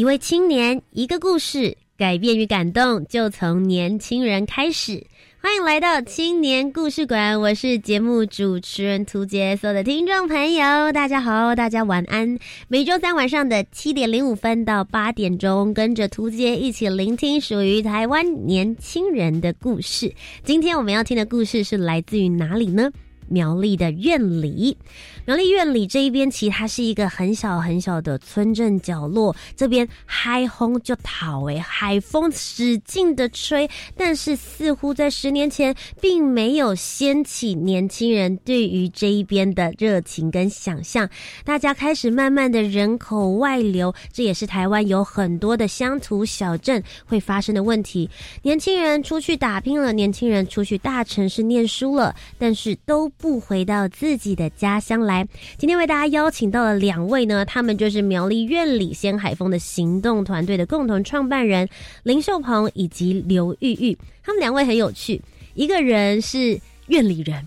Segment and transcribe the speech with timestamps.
[0.00, 5.04] 一位青年，一个故事，改变与感动就从年轻人开始。
[5.42, 9.54] 欢迎来到青年故事馆，我是节目主持人涂杰。
[9.56, 12.38] 所有的听众朋友，大家好，大家晚安。
[12.68, 20.14] 每周三晚上的七点零五分到八点钟，跟着涂杰一起聆听属于台湾年轻人的故事。
[20.42, 22.90] 今天我们要听的故事是来自于哪里呢？
[23.32, 24.76] 苗栗的院里，
[25.30, 29.36] 苗栗院里这一边，其实它是一个很小很小的村镇角落。
[29.54, 41.08] 这边海风就讨诶，海风使劲的吹，但是似乎在十年前，并没有掀起年轻人对于这一边的热情跟想象。
[41.44, 48.10] 大家开始慢慢的人口外流，这也是台湾有很多的乡土小镇会发生的问题。
[48.42, 53.08] 年轻人出去打拼了，年轻人出去大城市念书了，但是都。
[53.20, 55.19] 不回到自己的家乡来。
[55.58, 61.68] 今天为大家邀请到了两位呢，他们就是苗栗院里仙海峰的行动团队的共同创办人
[62.02, 63.96] 林秀鹏以及刘玉玉。
[64.22, 65.20] 他们两位很有趣，
[65.54, 67.46] 一个人是院里人，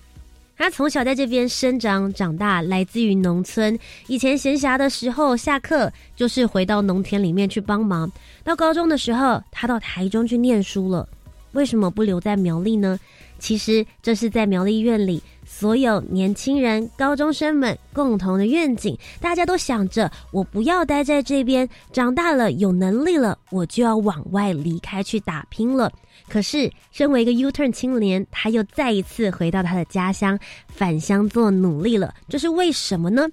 [0.58, 3.78] 他从小在这边生长长大，来自于农村。
[4.08, 8.12] 以前闲暇的时候，下课就是回到农田里面去帮忙。
[8.44, 11.08] 到高中的时候，他到台中去念书了。
[11.54, 13.00] 为什么不留在苗栗呢？
[13.44, 15.22] 其实这是在苗栗院里。
[15.46, 25.92] 所有年轻人、高中生们共同的愿景，大家都想着：我不要待在这边，长大了有能力了，我就要往外离开去打拼了。
[26.30, 32.16] 可是，身为一个 U-turn 青年，他又再一次回到他的家乡，返乡做努力了。
[32.30, 33.28] 这是为什么呢？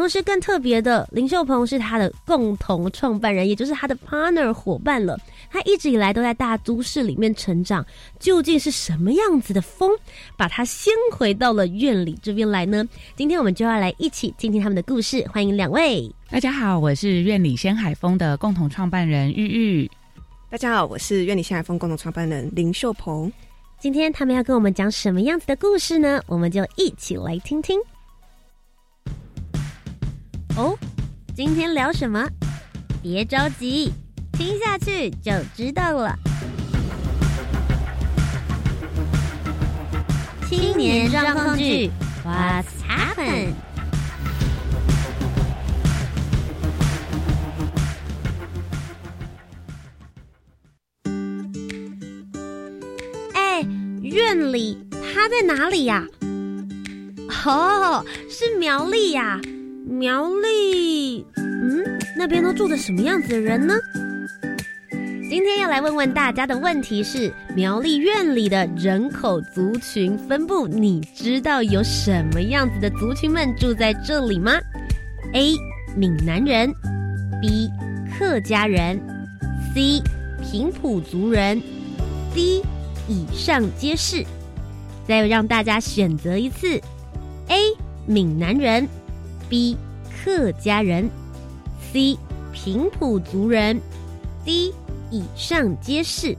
[0.00, 5.20] 同时，更特别的，林秀鹏是他的共同创办人，也就是他的 partner 伙伴了。
[5.50, 7.84] 他一直以来都在大都市里面成长，
[8.18, 9.90] 究竟是什么样子的风，
[10.38, 12.82] 把他先回到了院里这边来呢？
[13.14, 15.22] 今天我们就要来一起听听他们的故事。
[15.28, 19.90] 欢迎两位，大家好，我是院里仙海风的共同创办人玉玉。
[20.48, 23.30] 大家好，我是院里仙海风共同创办人林秀鹏。
[23.78, 26.22] 今天他们要跟我们讲什么样子的故事呢？
[26.26, 27.78] 我们就一起来听听。
[30.56, 30.76] 哦，
[31.34, 32.28] 今天聊什么？
[33.02, 33.92] 别着急。
[34.32, 36.16] 听下去就知道了。
[40.48, 41.90] 青年状况剧
[42.24, 43.52] ，What's happen？
[53.34, 53.62] 哎，
[54.02, 56.06] 院里他在哪里呀？
[57.44, 59.38] 哦，是苗栗呀，
[59.90, 61.26] 苗栗。
[61.36, 63.74] 嗯，那边都住着什么样子的人呢？
[65.28, 74.52] 今天要来问问大家的问题是：苗栗院里的人口族群分布，你知道有什么样子的族群们住在这里吗
[75.32, 75.54] ？A.
[75.96, 76.72] 闽南人
[77.42, 77.68] ，B.
[78.16, 78.96] 客家人
[79.74, 80.00] ，C.
[80.40, 81.60] 平埔族人
[82.32, 82.62] ，D.
[83.08, 84.24] 以上皆是。
[85.08, 86.80] 再让大家选择一次
[87.48, 87.76] ：A.
[88.06, 88.88] 闽南人
[89.50, 89.76] ，B.
[90.24, 91.10] 客家人
[91.92, 92.16] ，C.
[92.52, 93.80] 平埔族人
[94.44, 94.72] ，D.
[95.10, 96.36] 以上皆是。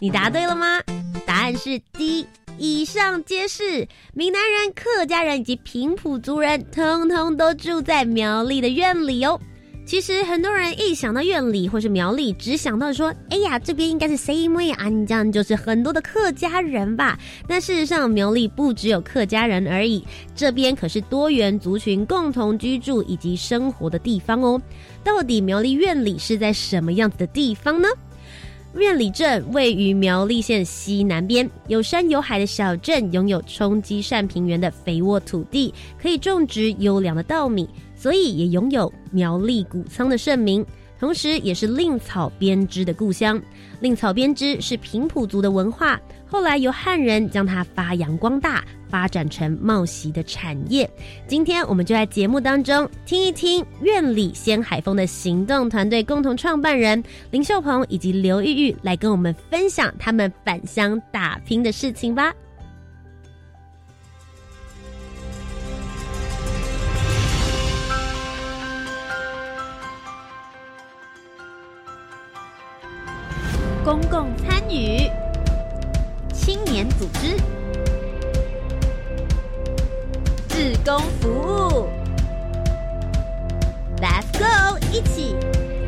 [0.00, 0.80] 你答对了吗？
[1.26, 2.26] 答案是 D，
[2.58, 3.86] 以上皆是。
[4.14, 9.40] 闽南人、客家人以及平埔族人，通通都住在苗栗的院里哦。
[9.86, 17.18] 其实很多人一想到院里或是苗栗，只想到说：“哎呀，这边应该是 same 啊，你这样就是很多的客家人吧？”
[17.48, 24.60] 但事实上，苗栗不只有客家人而已，这边可是多元族群共同居住以及生活的地方哦。
[25.02, 27.88] 到底苗栗院里是在什么样子的地方呢？
[28.74, 37.68] 院里镇位于苗栗县西南边，有山有海的小镇，拥有冲积扇平原的肥沃土地，可以种植优良的稻米。
[37.96, 40.64] 所以也拥有苗栗谷仓的盛名，
[41.00, 43.40] 同时也是令草编织的故乡。
[43.80, 46.00] 令草编织是平埔族的文化，
[46.30, 50.88] 后来由汉人将它发扬光大，发展成茂席的产业。
[51.26, 62.32] 今天我们就在节目当中听一听院里仙海峰的行动团队共同创办人林秀鹏以及刘玉玉来跟我们分享他们返乡打拼的事情吧。
[80.88, 81.86] 工服务
[84.00, 85.36] ，Let's go，一起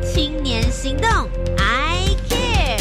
[0.03, 1.09] 青年行动
[1.57, 2.79] ，I care。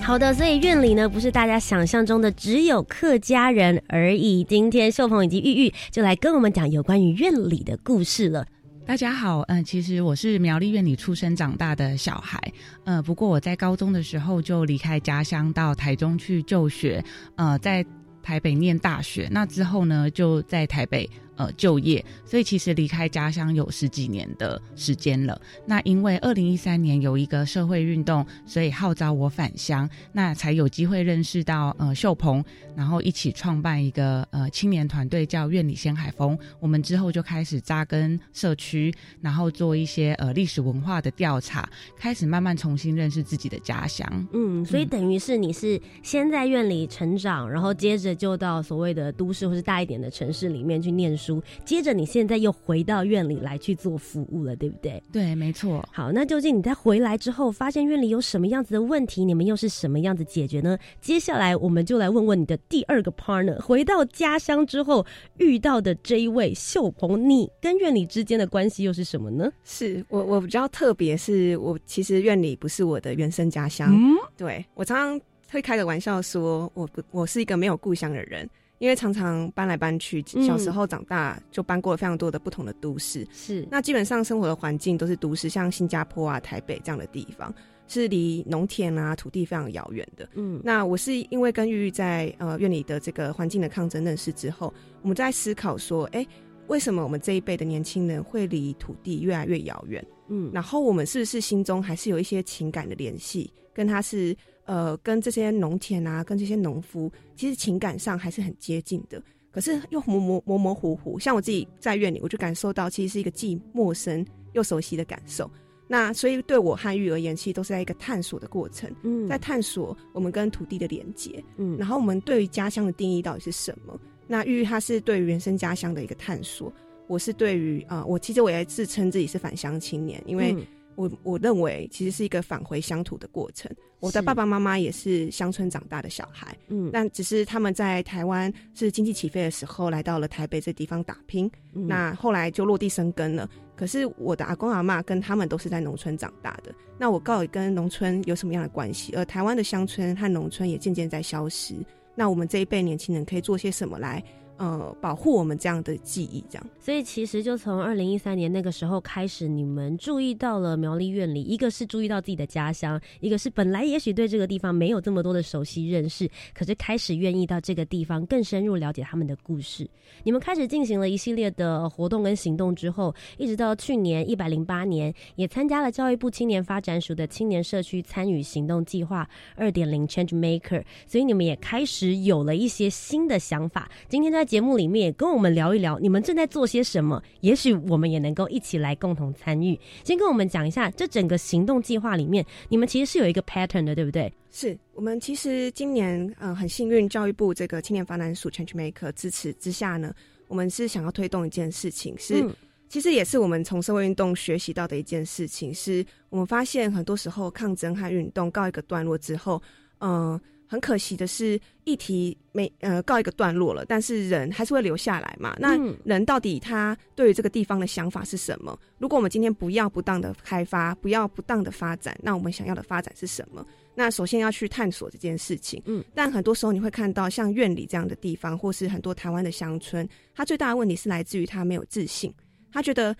[0.00, 4.44] 好的，所以院里呢不是大家想象中的只有客家人而已。
[4.44, 8.46] 今天秀鹏以及玉玉就来跟我们讲有关于院里的故事了。
[8.86, 12.40] 大家好，嗯，其实我是苗栗院里出生长大的小孩，
[12.84, 17.04] 呃，不过我在高中的时候就离开家乡到台中去就学，
[17.34, 17.84] 呃，在
[18.22, 21.10] 台北念大学，那之后呢就在台北。
[21.36, 25.38] 呃，就业，所以其实离开家乡有十几年的时间了。
[25.66, 32.42] 那因为二零一三年有一个社会运动，所以号召我返乡，那才有机会认识到呃秀鹏，
[32.74, 36.38] 然后一起创办一个呃青年团队叫院里仙海峰。
[36.58, 38.90] 我们之后就开始扎根社区，
[39.20, 41.68] 然后做一些呃历史文化的调查，
[41.98, 44.26] 开始慢慢重新认识自己的家乡。
[44.32, 51.25] 嗯，所以等于是你是先在院里成长，然后接着就到所谓的都市或是大一点的城市里面去念书。
[51.64, 55.02] 接着，你现在又回到院里来去做服务了，对不对？
[55.12, 55.86] 对，没错。
[55.92, 59.24] 好，那究竟你在回来之后，发现院里有什么样子的问题？
[59.24, 60.78] 你们又是什么样子解决呢？
[61.00, 65.04] 接下来，我们就来问问你的第二个 partner，回到家乡之后
[65.38, 69.50] 遇到的这一位秀鹏，你跟院里之间的关系又是什么呢？
[69.64, 73.88] 是我，我比较特别，是我其实院里不是我的原生家乡。
[73.92, 75.20] 嗯，对我常常
[75.50, 78.48] 会开个玩笑说，我不，我是一个没有故乡的人。
[78.78, 83.26] 因为常常搬来搬去，小时候长大就搬过了非常多的不同的都市。
[83.32, 87.54] 是，那基本上生活的环境都是都市，像新加坡啊、台北这样的地方，
[87.88, 90.28] 是离农田啊、土地非常遥远的。
[90.34, 96.26] 嗯，那我是因为跟玉玉在呃院里的这个环境的抗争认识之后，我们在思考说，哎，
[96.66, 100.04] 为什么我们这一辈的年轻人会离土地越来越遥远？
[100.28, 104.36] 嗯，然后我们是不是心中还是有一些情感的联系，跟他是？
[104.66, 109.22] 呃，跟这些农田啊，跟这些农夫，其实情感上还是很接近的。
[109.50, 114.22] 可是又模模模模糊糊，像我自己在院里，我就感受到其实是一个既陌生
[114.52, 115.50] 又熟悉的感受。
[115.88, 123.98] 那所以对我和玉而言，其实都是在一个探索的过程，嗯，在探索我们跟土地的连接，嗯，然后我们对于家乡的定义到底是什么？
[124.26, 126.70] 那玉玉他是对于原生家乡的一个探索，
[127.06, 130.54] 我是对于啊，我其实我也自称自己是返乡青年，因为。
[130.96, 133.70] 我我认为其实是一个返回乡土的过程。
[134.00, 143.48] 我的爸爸妈妈也是乡村长大的小孩，嗯，但只是他们在台湾是经济起飞的时候来到了台北这地方打拼，那后来就落地生根了。
[143.74, 149.14] 可是我的阿公阿妈跟他们都是在农村长大的，那我到底跟农村有什么样的关系？
[149.16, 151.74] 而台湾的乡村和农村也渐渐在消失，
[152.14, 154.22] 那我们这一辈年轻人可以做些什么来？
[154.58, 156.66] 呃，保护我们这样的记忆，这样。
[156.80, 169.86] 所以其实就从二零一三年那个时候开始，你们注意到了苗栗院里，一个是注意到自己的家乡，一个是本来也许对这个地方没有这么多的熟悉认识，可是开始愿意到这个地方更深入了解他们的故事。
[170.22, 183.90] 你们开始进行了一系列的活动跟行动之后，一直到去年一百零八年，也参加了教育部青年发展署的青年社区参与行动计划二点零 Change Maker，所以你们也开始有了一些新的想法。
[184.08, 187.22] 今天在节目里面也跟我们聊一聊，你们正在做些什么？
[187.40, 189.78] 也许我们也能够一起来共同参与。
[190.04, 194.32] 先跟我们讲一下，这整个行动计划里面，你们其实是有一个 pattern 的，对不对？
[194.50, 200.14] 是我们其实今年呃很幸运，教育部这个青年发展署 Change Maker 支持之下呢，
[200.48, 202.42] 我们是想要推动一件事情，是
[202.88, 209.60] 其实也是我们从社会运动学习到的一件事情，是我们发现很多时候抗争和运动告一个段落之后，
[210.00, 210.40] 嗯。
[210.66, 215.56] 很可惜的是，议题没呃告一个段落了，但是人还是会留下来嘛。
[215.58, 218.78] 那人到底他对于这个地方的想法是什么？
[218.98, 223.64] 如果我们今天不要不当的开发，不要不当的发展，那我们想要的发展是什么？
[223.94, 225.82] 那首先要去探索这件事情。
[225.86, 232.32] 嗯，但很多时候你会看到，像院里这样的地方，或是很多台湾的乡村，它最大的问题是来自于他没有自信，
[232.72, 233.16] 他觉得。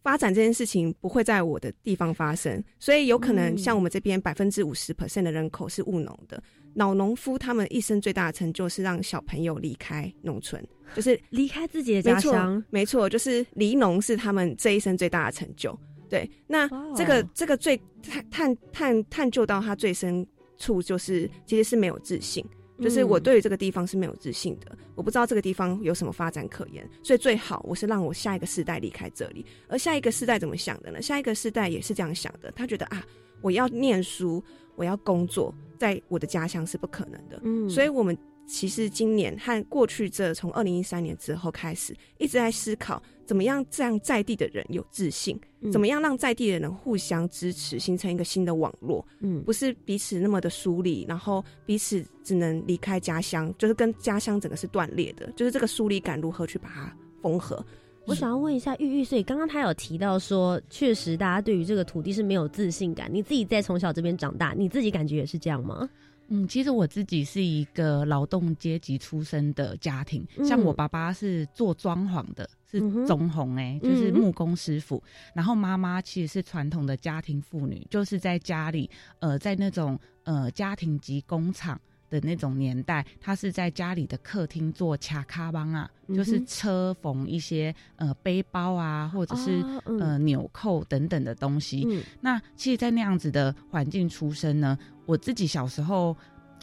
[0.00, 6.42] 发展这件事情不会在我的地方发生，所以有可能像我们这边百分之五十 percent 的人口是务农的，
[6.78, 12.64] 老农夫他们一生最大的成就是让小朋友离开农村， 就是离开自己的家乡。
[12.70, 15.76] 没错，就是离农是他们这一生最大的成就。
[16.08, 22.44] 对，那这个这个最探探探探究到他最深处，就是其实是没有自信。
[22.80, 29.44] 就是我对于这个地方是没有自信的，我不知道这个地方有什么发展可言，所以最好我是让我下一个世代离开这里。
[29.66, 31.02] 而下一个世代怎么想的呢？
[31.02, 33.04] 下一个世代也是这样想的，他觉得啊，
[33.40, 34.40] 我要念书，
[34.76, 37.40] 我要工作，在我的家乡是不可能的。
[37.44, 38.16] 嗯，所以我们。
[38.50, 45.38] 其实今年和过去这从二零一三年之后开始，一直在思考怎么样让在地的人有自信，
[45.70, 49.06] 怎么样让在地的人互相支持，形成一个新的网络。
[49.20, 55.30] 嗯，不是彼此那么的疏离，然后彼此只能离开家乡，就是跟家乡整个是断裂的。
[55.32, 57.62] 就是这个疏离感如何去把它缝合？
[58.08, 63.08] 我想要问一下玉玉，所以刚刚他有提到说，确实大家对于这个土地是没有自信感。
[63.12, 65.88] 你自己在从小这边长大，你自己感觉也是这样吗？
[66.30, 75.02] 嗯，其实我自己是一个劳动阶级出身的家庭，像我爸爸是做装潢的，是中红哎，就是木工师傅。
[75.34, 89.64] 然后妈妈其实是传统的家庭妇女，就是在家里，呃，在那种呃家庭级工厂的那种年代，他是在家里的客厅做卡卡邦啊，就是车缝一些呃背包啊，或者是
[89.98, 91.86] 呃纽扣等等的东西。
[92.20, 94.78] 那其实，在那样子的环境出生呢。
[95.06, 96.14] 我自己小时候，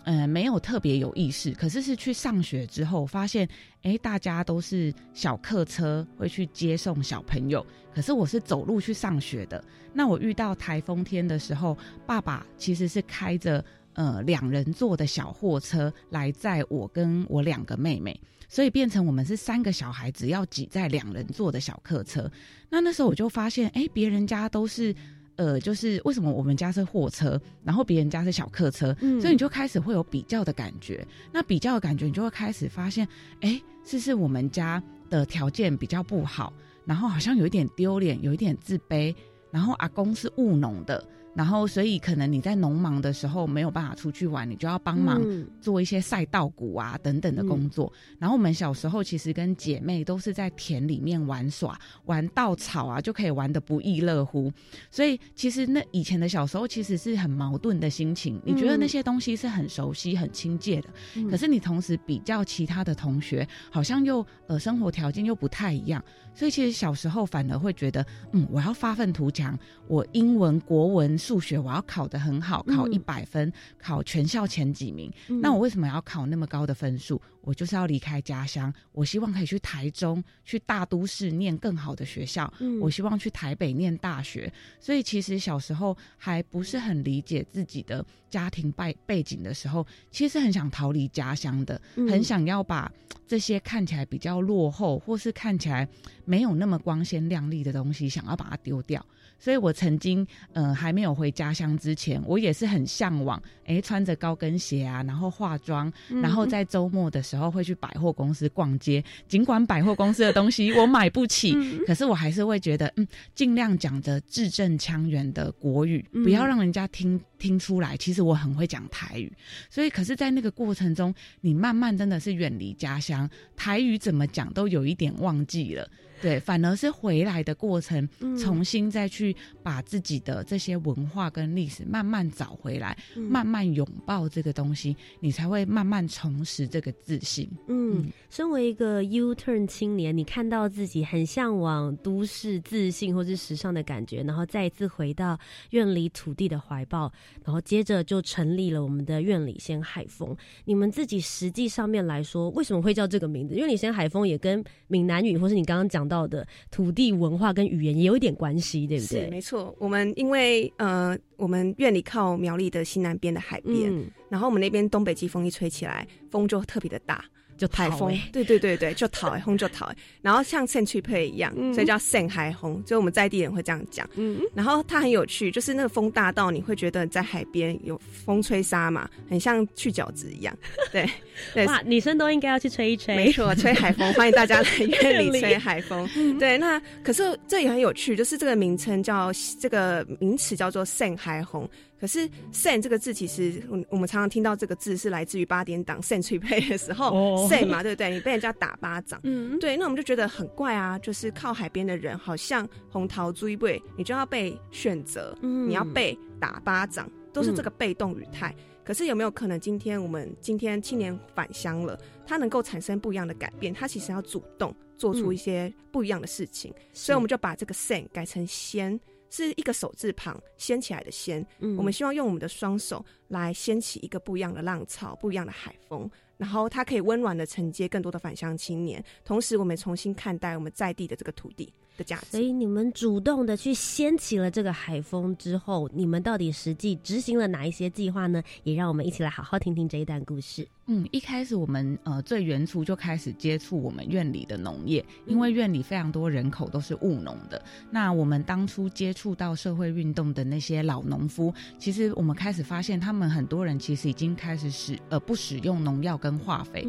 [0.04, 3.50] 呃，没有特别有意识，可是是去上学之后发现，
[3.82, 9.64] 哎，大家都是小客车会去接送小朋友，可是我是走路去上学的。
[9.94, 11.76] 那我遇到台风天的时候，
[12.06, 22.32] 爸爸其实是开着呃两人座的小货车来载我跟我两个妹妹，所以变成我们是三个小孩子要挤在两人座的小客车。
[22.70, 24.96] 那那时候我就发现，哎，别人家都是。
[25.38, 31.06] 呃，就是为什么我们家是货车，然后别人家是小客车，所以你就开始会有比较的感觉。
[31.30, 33.06] 那比较的感觉，你就会开始发现，
[33.42, 36.54] 哎，是是我们家的条件比较不好，
[36.86, 39.14] 然后好像有一点丢脸，有一点自卑。
[39.52, 41.06] 然后阿公是务农的。
[41.36, 45.22] 然后，所以可能你在农忙的时候没有办法出去玩，你就要帮忙
[45.60, 47.92] 做一些晒稻谷啊等等的工作。
[48.18, 54.50] 然后我们小时候其实跟姐妹都是在田里面玩耍，玩稻草啊，就可以玩得不亦乐乎。
[54.90, 58.42] 所以其实那以前的小时候其实是很矛盾的心情。
[58.46, 60.90] 你觉得那些东西是很熟悉、很亲切的，
[61.30, 66.02] 可是你同时比较其他的同学，好像又呃生活条件又不太一样。
[66.34, 69.58] 所以其实小时候反而会觉得，嗯，我要发愤图强，
[69.90, 71.18] 我英文、国文。
[71.26, 75.12] 数学我要考得很好，考一百分，考全校前几名。
[75.42, 77.20] 那我为什么要考那么高的分数？
[77.42, 82.52] 我就是要离开家乡，我希望可以去台中，去大都市念更好的学校。
[82.80, 84.52] 我希望去台北念大学。
[84.80, 92.92] 所以其实小时候还不是很理解自己的家庭背背景的时候，其实很想逃离家乡的，很想要把
[93.28, 95.88] 这些看起来比较落后，或是看起来
[96.24, 99.04] 没有那么光鲜亮丽的东西，想要把它丢掉。
[99.38, 109.04] 所以我曾经，呃，还没有回家乡之前，我也是很向往，哎，穿着高跟鞋啊，然后化妆，然后在周末的时候会去百货公司逛街。
[109.28, 111.54] 尽管百货公司的东西 我买不起，
[111.86, 119.32] 可是我还是会觉得，嗯，尽量讲着字正腔圆的国语，不要让人家听听出来，其实我很会讲台语。
[119.70, 125.88] 所以，可是，在那个过程中，你慢慢真的是远离家乡，台语怎么讲都有一点忘记了。
[126.26, 137.48] 对，反而是回来的过程，重新再去把自己的这些文化跟历史慢慢找回来，慢慢拥抱这个东西，你才会慢慢重拾这个自信。
[137.68, 145.38] 嗯，身为一个 U turn 青年，你看到自己很向往都市自信或是时尚的感觉，然后再一次回到
[145.72, 147.12] 院里土地的怀抱，
[147.44, 150.36] 然后接着就成立了我们的院里先海风。
[150.64, 153.54] 你们自己实际上面来说，为什么会叫这个名字？
[153.54, 156.06] 院里先海风也跟闽南语或是你刚刚讲。
[156.06, 159.28] 到的土地文化跟语言也有一点关系，对不对？
[159.32, 163.92] 没错，我们因为呃，我们院里靠苗栗的西南边的海边，
[164.30, 167.26] 然后我们那边东北季风一吹起来，风就特别的大。
[167.58, 174.08] 就台风，对对对对，就讨风就讨，然后像圣去配一样，所以叫圣海风，就我们在地人会这样讲。
[174.16, 180.56] 嗯，然后它很有趣，就是那个风大到你会觉得在海边有风吹沙嘛，很像去饺子一样。
[180.92, 181.10] 对
[181.54, 184.70] 对，哇，女生都应该要去吹一吹，没错，吹海风，欢迎大家来
[185.02, 186.08] 院里吹海风。
[186.38, 191.68] 对，那可是这也很有趣，就是这个名称叫这个名词叫做圣海风。
[192.00, 198.12] 可是 “sen” 这个字，其实我我们常常听到这个字是来自于八点档 “sen 翠配”的时候， “sen” 嘛，对不对？
[198.12, 205.36] 你被人家打巴掌，嗯，对，那我们就觉得很怪啊，就是靠海边的人，好像红桃追背，你就要被选择，
[205.68, 208.54] 你要被打巴掌，都是这个被动语态。
[208.84, 213.74] 可是有没有可能今天我们今天青年返乡了，他能够产生不一样的改变？
[213.74, 221.46] 他其实要主动做出一些不一样的事情，所以我们就把这个 “sen” 改成“先”，是一个手字旁掀起来的“掀”。
[221.60, 226.10] 嗯我们希望用我们的双手来掀起一个不一样的浪潮，不一样的海风。
[226.38, 232.26] 然后它可以温暖的承接更多的返乡青年，同时我们重新看待我们在地的这个土地的价值。
[232.32, 238.44] 所以你们主动的去掀起了这个海风之后，你们到底实际执行了哪一些计划呢？
[238.64, 240.68] 也让我们一起来好好听听这一段故事。
[240.88, 247.60] 嗯，一开始我们呃最原初就开始接触我们院里的农业，因为院里非常多人口都是务农的。
[247.90, 256.82] 那我们当初接触到社会运动的那些老农夫，其实我们开始发现，他们很多人其实已经开始使呃不使用农药跟化肥，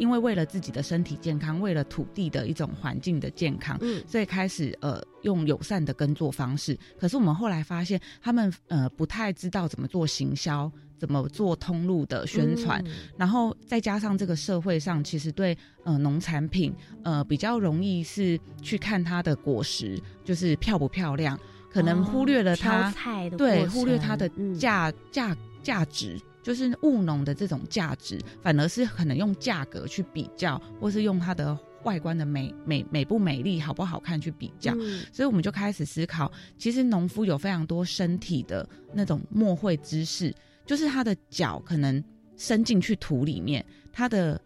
[0.00, 6.76] 因为为了自己的身体健康，为了土地的一种环境的健康，所以开始呃用友善的耕作方式。
[6.98, 10.68] 可是我们后来发现，他们呃不太知道怎么做行销。
[10.98, 12.82] 怎么做通路的宣传，
[13.16, 16.72] 然后再加上这个社会上其实对呃农产品
[17.02, 21.38] 呃比较容易是去看它的果实就是漂不漂亮，
[21.70, 22.92] 可能忽略了它
[23.36, 34.72] 对忽略它的价价价值，就是务农的这种价值，反而是可能用价格去比较，或是用它的外观的美美美不美丽好不好看去比较，
[35.12, 40.32] 所以我们就开始思考，其实农夫有非常多身体的那种默会知识。
[40.66, 42.02] 就是他的脚可能
[42.36, 44.40] 伸进去土里面，他的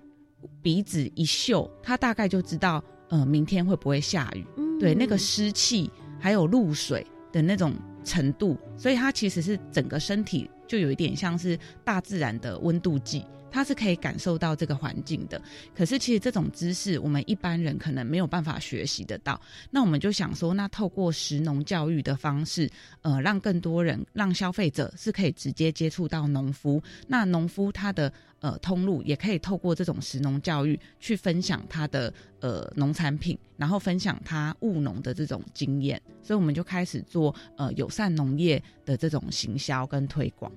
[0.62, 4.46] 鼻子一嗅，他大概就知道，呃，明天会不会下雨。
[4.78, 13.24] 对，那个湿气还有露水的那种程度，所以他其实是整个身体就有一点像是大自然的温度计。
[13.50, 15.40] 他是可以感受到这个环境的，
[15.74, 19.40] 可是其实这种知识我们一般人可能没有办法学习得到。
[19.70, 22.70] 那我们就想说，那透过食农教育的方式，
[23.02, 26.82] 呃，让更多人、让消费者是可以直接接触到农夫。
[27.06, 36.00] 那农夫他的呃通路也可以透过这种食农教育去分享他的呃农产品，然后分享他务农的这种经验。
[36.22, 40.52] 所以我们就开始做呃友善农业的这种行销跟推广。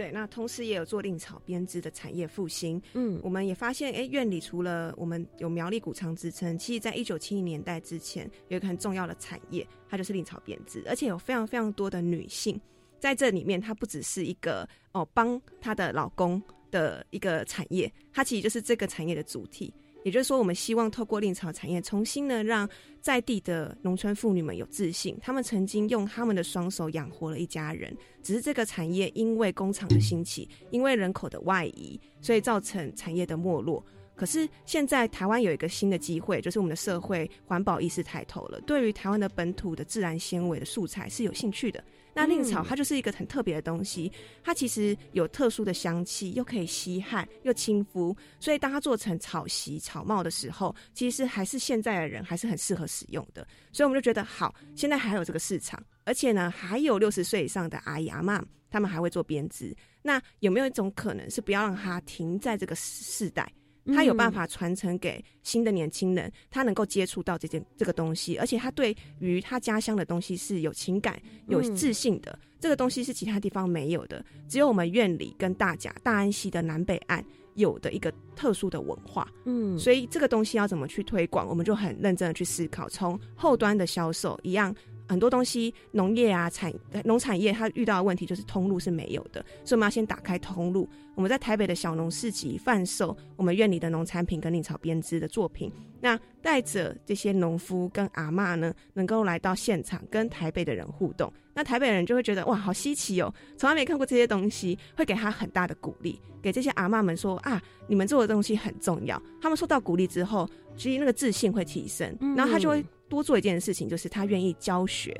[0.00, 2.80] 对，那同时也有做令草编织的产业复兴。
[2.94, 12.58] 嗯，我们也发现，哎，院里除了我们有苗栗谷仓之称，其实在一九七零年代之前，有一个很重要的产业，它就是令草编织，而且有非常非常多的女性
[12.98, 13.60] 在这里面。
[13.60, 19.70] 它不只是一个哦帮她的老公的一个产业，它其实就是这个产业的主体。
[20.02, 22.68] 也就是说，我们希望透过令草产业，重新呢让
[23.00, 25.16] 在地的农村妇女们有自信。
[25.20, 33.84] 他们曾经用他们的双手养活了一家人，只是这个产业因为工厂的兴起，因为人口的外移，所以造成产业的没落。
[34.16, 41.82] 可是现在台湾有一个新的机会，就是我们的社会环保意识抬头了，对于台湾的本土的自然纤维的素材是有兴趣的。
[42.12, 44.10] 那令草它就是一个很特别的东西，
[44.42, 53.46] 它其实有特殊的香气，又可以吸汗又亲肤，所以当它做成草席、草帽的时候，其实还是现在的人还是很适合使用的。
[53.72, 59.74] 所以我们就觉得好，现在还有这个市场，而且呢，还有六十岁以上的阿姨阿妈，他们还会做编织。
[60.02, 63.52] 那有没有一种可能是不要让它停在这个世代？
[63.86, 72.38] 他有办法传承给新的年轻人，他能够接触到这件这个东西，而且他对于他家乡的东西是有情感、有自信的。
[72.60, 79.26] 这个东西是其他地方没有的，只有我们院里跟大甲、大安溪的南北岸有的一个特殊的文化。
[79.46, 84.74] 嗯，所以这个东西要怎么去推广，我们就很认真的去思考，从后端的销售一样。
[85.10, 86.72] 很多东西，农业啊，产
[87.04, 90.88] 农产业，它遇到的问题就是通路是没有的，所以我们要先打开通路。
[91.16, 95.70] 我们在台北的小农市集贩售我们院里的农产品跟令草编织的作品，
[96.00, 109.20] 那带着这些农夫跟阿妈呢，能够来到现场跟台北的人互动，那台北人就会觉得哇，好稀奇哦，从来没看过这些东西，会给他很大的鼓励，给这些阿妈们说啊，你们做的东西很重要。
[109.42, 112.84] 他们受到鼓励之后，其实那个自信会提升，然后他就会。
[113.10, 115.12] 多做一件事情，就是他愿意教学，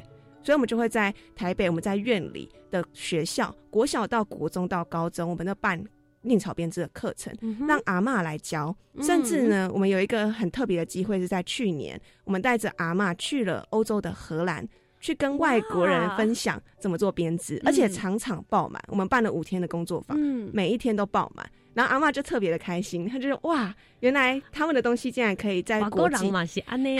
[0.42, 5.82] 所以我们就会在台北，我们在院里的学校，国小到国中到高中，我们都办
[6.22, 7.34] 宁草编织的课程，
[7.66, 8.74] 让阿妈来教。
[9.00, 14.66] 甚至呢，我们有一个很特别的机会，是在去年，我们带着阿妈去了欧洲的荷兰，
[15.00, 18.82] 去跟外国人分享怎么做编织，而且场场爆满。
[18.88, 20.18] 我们办了五天的工作坊，
[20.52, 21.50] 每一天都爆满。
[21.80, 26.30] 然后阿妈就特别的开心，她就说：“哇，原来他们的东西竟然可以在国际，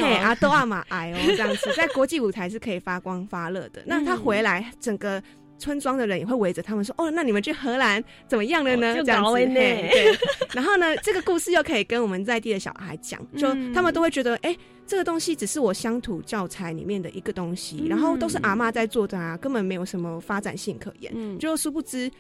[0.01, 3.83] 嘿阿多阿玛哎哦这样子，在国际舞台是可以发光发热的。
[3.85, 5.23] 那他回来，整个
[5.59, 8.95] 村庄的人也会围着他们说：哦，那你们去荷兰怎么样了呢？
[9.05, 10.19] 这样子，对。
[10.55, 21.13] 然后呢，这个故事又可以跟我们在地的小孩讲，就他们都会觉得，哎，这个东西只是我乡土教材里面的一个东西，然后都是阿妈在做的啊，根本没有什么发展性可言。
[21.39, 22.11] 就殊不知。”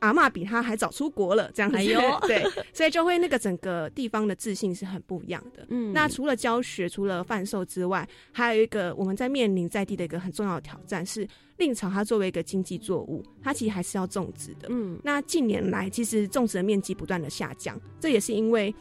[0.00, 1.76] 阿妈比他还早出国了，这样子。
[1.76, 5.64] 哎呦， 对，所以就会那个整个地方的自信是很不一样的。
[5.68, 11.26] 嗯，那除了教学、除了贩售之外，还有一个我们在面临在地的一个很重要的挑战是，
[11.58, 14.68] 令草它作为一个经济作物，它其实还是要种植的。
[14.70, 18.74] 嗯，那近年来其实种植的面积不断的下降，这也是因为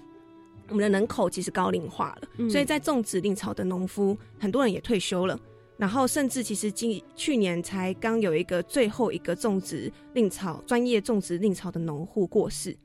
[0.69, 5.38] 我们的人口其实高龄化了，所以在种植令草的农夫很多人也退休了。
[5.79, 12.77] 然后，甚至其实今去年才刚有一个最后一个种植令草专业种植令草的农户过世，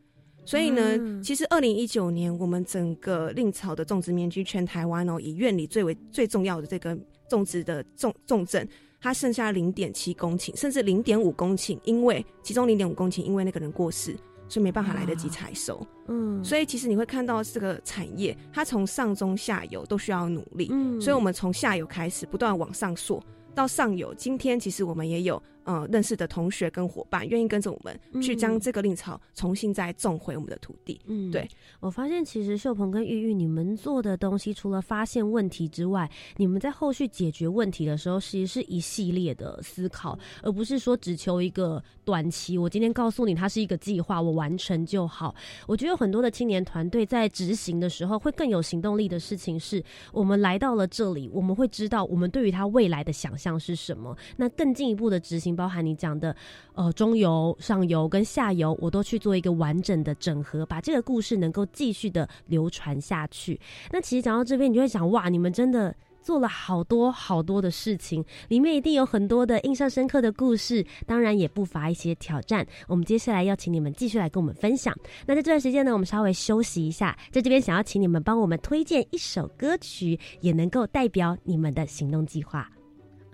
[0.44, 6.96] 所以呢，其实二零一九年我们整个令草的种植面积全台湾哦，以院里最为最重要的这个
[7.28, 8.68] 种植的重重镇，
[9.00, 14.16] 它剩下零点七公顷，甚至零点五公顷，因为其中零点五公顷因为那个人过世。
[14.48, 23.22] 所以没办法来得及采收，嗯，所以其实你会看到这个产业，它从上中下游都需要努力，嗯，所以我们从下游开始不断往上溯
[23.54, 25.42] 到上游，今天其实我们也有。
[25.64, 31.00] 呃，认识的同学跟伙伴愿意跟着我们去将这个令草重新再种回我们的土地。
[31.06, 31.48] 嗯，对
[31.80, 42.58] 我发现其实秀鹏跟玉玉你们做的东西，除了发现问题之外，你们在后续解决问题的时候，其实是一系列的思考，而不是说只求一个短期。
[42.58, 45.34] 我今天告诉你，它是一个计划，我完成就好。
[45.66, 54.14] 我觉得有很多的青年团队在执行的时候，会更有行动力的事情是，我们来到了这里，我们会知道我们对于他未来的想象是什么。
[54.36, 55.53] 那更进一步的执行。
[55.54, 56.34] 包含你讲的，
[56.74, 63.60] 呃，中游、上游跟下游，我都去做一个完整的整合，把这个故事能够继续的流传下去。
[63.90, 72.66] 那其实讲到这边，你就会想，哇，你们真的做了好多好多的事情，里面一定有很多的印象深刻的故事，当然也不乏一些挑战。
[72.88, 74.94] 我们接下来要请你们继续来跟我们分享。
[75.26, 82.70] 那在这段时间呢，我们稍微休息一下，在这边想要请你们帮我们推荐一首歌曲，也能够代表你们的行动计划。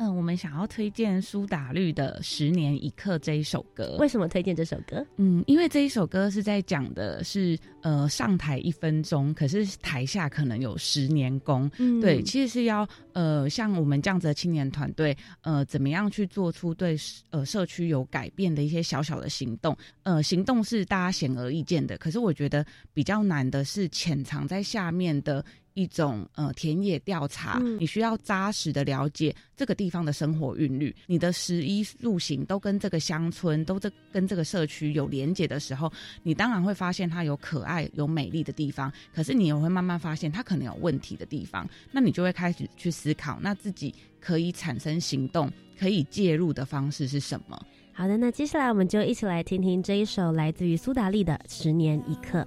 [0.00, 3.98] 嗯，我们想要推荐苏打绿的《十年一刻》这一首歌。
[4.00, 5.06] 为什么推荐这首歌？
[5.18, 11.70] 嗯，因为这一首歌是在讲的是，呃，上台一分钟，可是台下可能有十年功。
[11.76, 16.96] 嗯，对，其实是要，呃，像我们这样子的青年团队，呃，怎么样去做出对
[17.28, 19.76] 呃社区有改变的一些小小的行动？
[20.04, 25.44] 呃，行动是大家显而易见的，可是我觉得比较难的是潜藏在下面的。
[25.74, 47.60] 一种呃田野调查，你需要扎实的了解这个地方的生活韵律，你的食衣住行都跟这个乡村都这跟这个社区有连结的时候，你当然会发现它有可爱有美丽的地方，可是你也会慢慢发现它可能有问题的地方，那你就会开始去思考，那自己可以产生行动，可以介入的方式是什么？
[47.92, 52.40] 好的，那接下来我们就一起来听听这一首来自于苏打绿的《十年一刻》。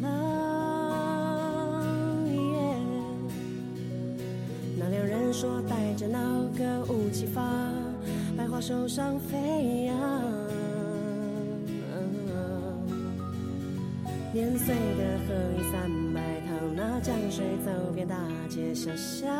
[0.00, 1.09] 那
[4.90, 6.18] 两人说带着那
[6.58, 7.40] 个武器发，
[8.36, 9.96] 百花手上飞扬。
[14.32, 18.16] 年岁的河里三百趟，那江水走遍大
[18.48, 19.30] 街小巷。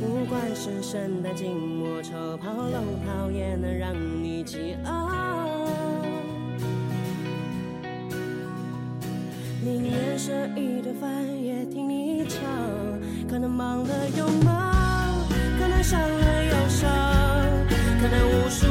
[0.00, 5.65] 不管是圣诞、静默、抽炮、龙袍，也能让你激昂。
[9.66, 11.10] 宁愿舍一顿饭
[11.42, 12.40] 也听你唱，
[13.28, 15.26] 可能忙了又忙，
[15.58, 16.88] 可能伤了又伤，
[18.00, 18.64] 可能无数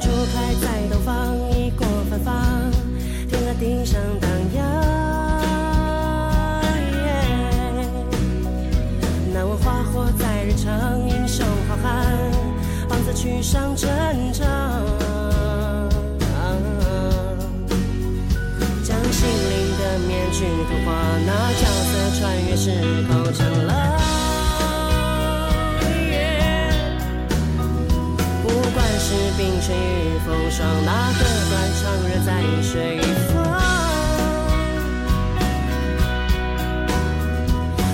[0.00, 2.32] 珍珠开在东方，一过芬芳，
[3.28, 4.64] 天和地上荡漾。
[9.34, 12.06] 难问花火在日常，英雄好汉，
[12.88, 13.88] 棒子去上阵
[14.32, 14.48] 场。
[18.82, 20.90] 将心灵的面具脱化，
[21.26, 22.72] 那角色穿越时
[23.06, 23.29] 空
[29.40, 32.28] 冰雪与风霜，哪个断肠人在
[32.62, 33.00] 水
[33.32, 33.34] 方？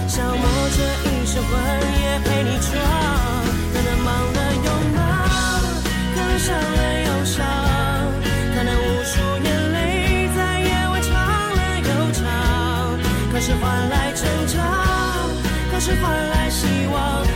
[0.08, 0.42] 消磨
[0.74, 1.52] 这一生魂
[2.02, 2.74] 也陪你闯，
[3.72, 4.98] 可能忙了又忙，
[6.16, 7.46] 可能伤了又伤，
[8.56, 12.26] 可能无数眼泪在夜晚唱了又唱，
[13.32, 14.56] 可是换来成长，
[15.70, 17.35] 可是换来希望。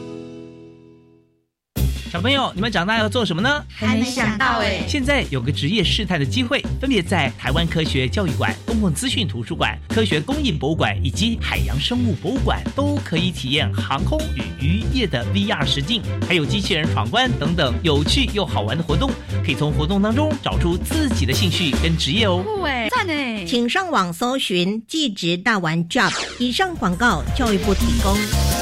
[2.11, 3.63] 小朋友，你们长大要做什么呢？
[3.73, 4.81] 还没想到哎。
[4.85, 19.09] 现在有个职业试探的机会，分别在台湾科学教育馆、公共资讯图书馆、科学工艺博物馆以及海洋生物博物馆，都可以体验航空与渔业的 VR 实境，还有机器人闯关等等有趣又好玩的活动。
[19.45, 22.43] 可以从活动当中找出自己的兴趣跟职业哦。
[22.43, 23.45] 酷哎，赞哎！
[23.45, 26.11] 请上网搜寻“技职大玩 Job”。
[26.39, 28.60] 以上广告，教育部提供。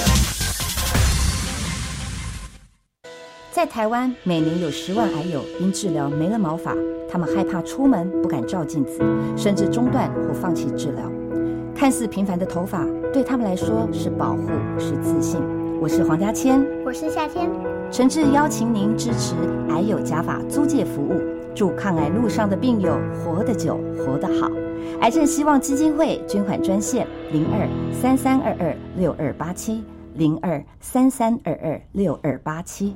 [3.59, 6.73] 在台湾，每年有十万癌友因治疗没了毛发，
[7.09, 9.01] 他们害怕出门，不敢照镜子，
[9.35, 11.11] 甚至中断或放弃治疗。
[11.75, 14.47] 看似平凡的头发，对他们来说是保护，
[14.79, 15.41] 是自信。
[15.81, 17.51] 我是黄家千，我是夏天，
[17.91, 19.35] 诚挚邀请您支持
[19.71, 21.19] 癌友假发租借服务，
[21.53, 24.49] 祝抗癌路上的病友活得久，活得好。
[25.01, 32.95] 癌症希望基金会捐款专线：零二三三二二六二八七零二三三二二六二八七。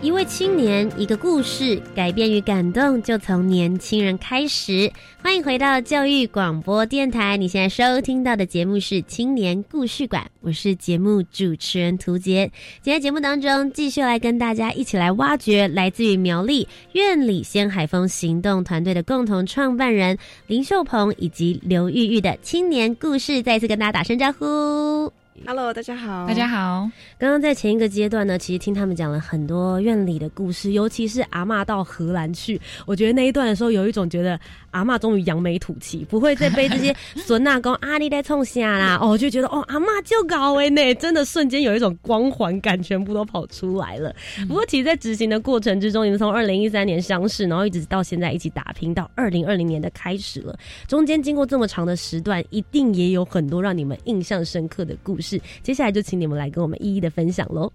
[0.00, 4.90] 一位青年，一个故事，改变与感动就从年轻人开始。
[5.20, 12.50] 欢迎回到教育广播电台，你现在收听到的节目是青年故事馆，我是节目主持人涂杰。
[12.80, 25.12] 今天节目当中，继续来跟大家一起来挖掘来自于苗栗院里仙海峰行动团队的共同创办人林秀鹏以及刘玉玉的青年故事，再次跟大家打声招呼。
[25.46, 26.90] Hello，大家好，大家好。
[27.18, 34.38] 刚刚在前一个阶段呢，其实听他们讲了很多院里的故事，尤其是阿妈到荷兰去，我觉得那一段的时候，有一种觉得
[34.72, 38.98] 阿妈终于扬眉吐气，不会再被这些孙纳公阿丽在冲下啦。
[39.00, 44.14] 哦，就觉得哦，阿妈就搞哎呢，真的瞬间有一种光环感，全部都跑出来了。
[44.48, 55.27] 不过，其实，在执行的过程之中，你们从二零一三年相识，然后一直到现在一起打拼，到二零二零年的开始了，中间经过这么长的时段，一定也有很多让你们印象深刻的故事。
[55.28, 57.70] 是，接下来就请你们来跟我们一一的分享喽。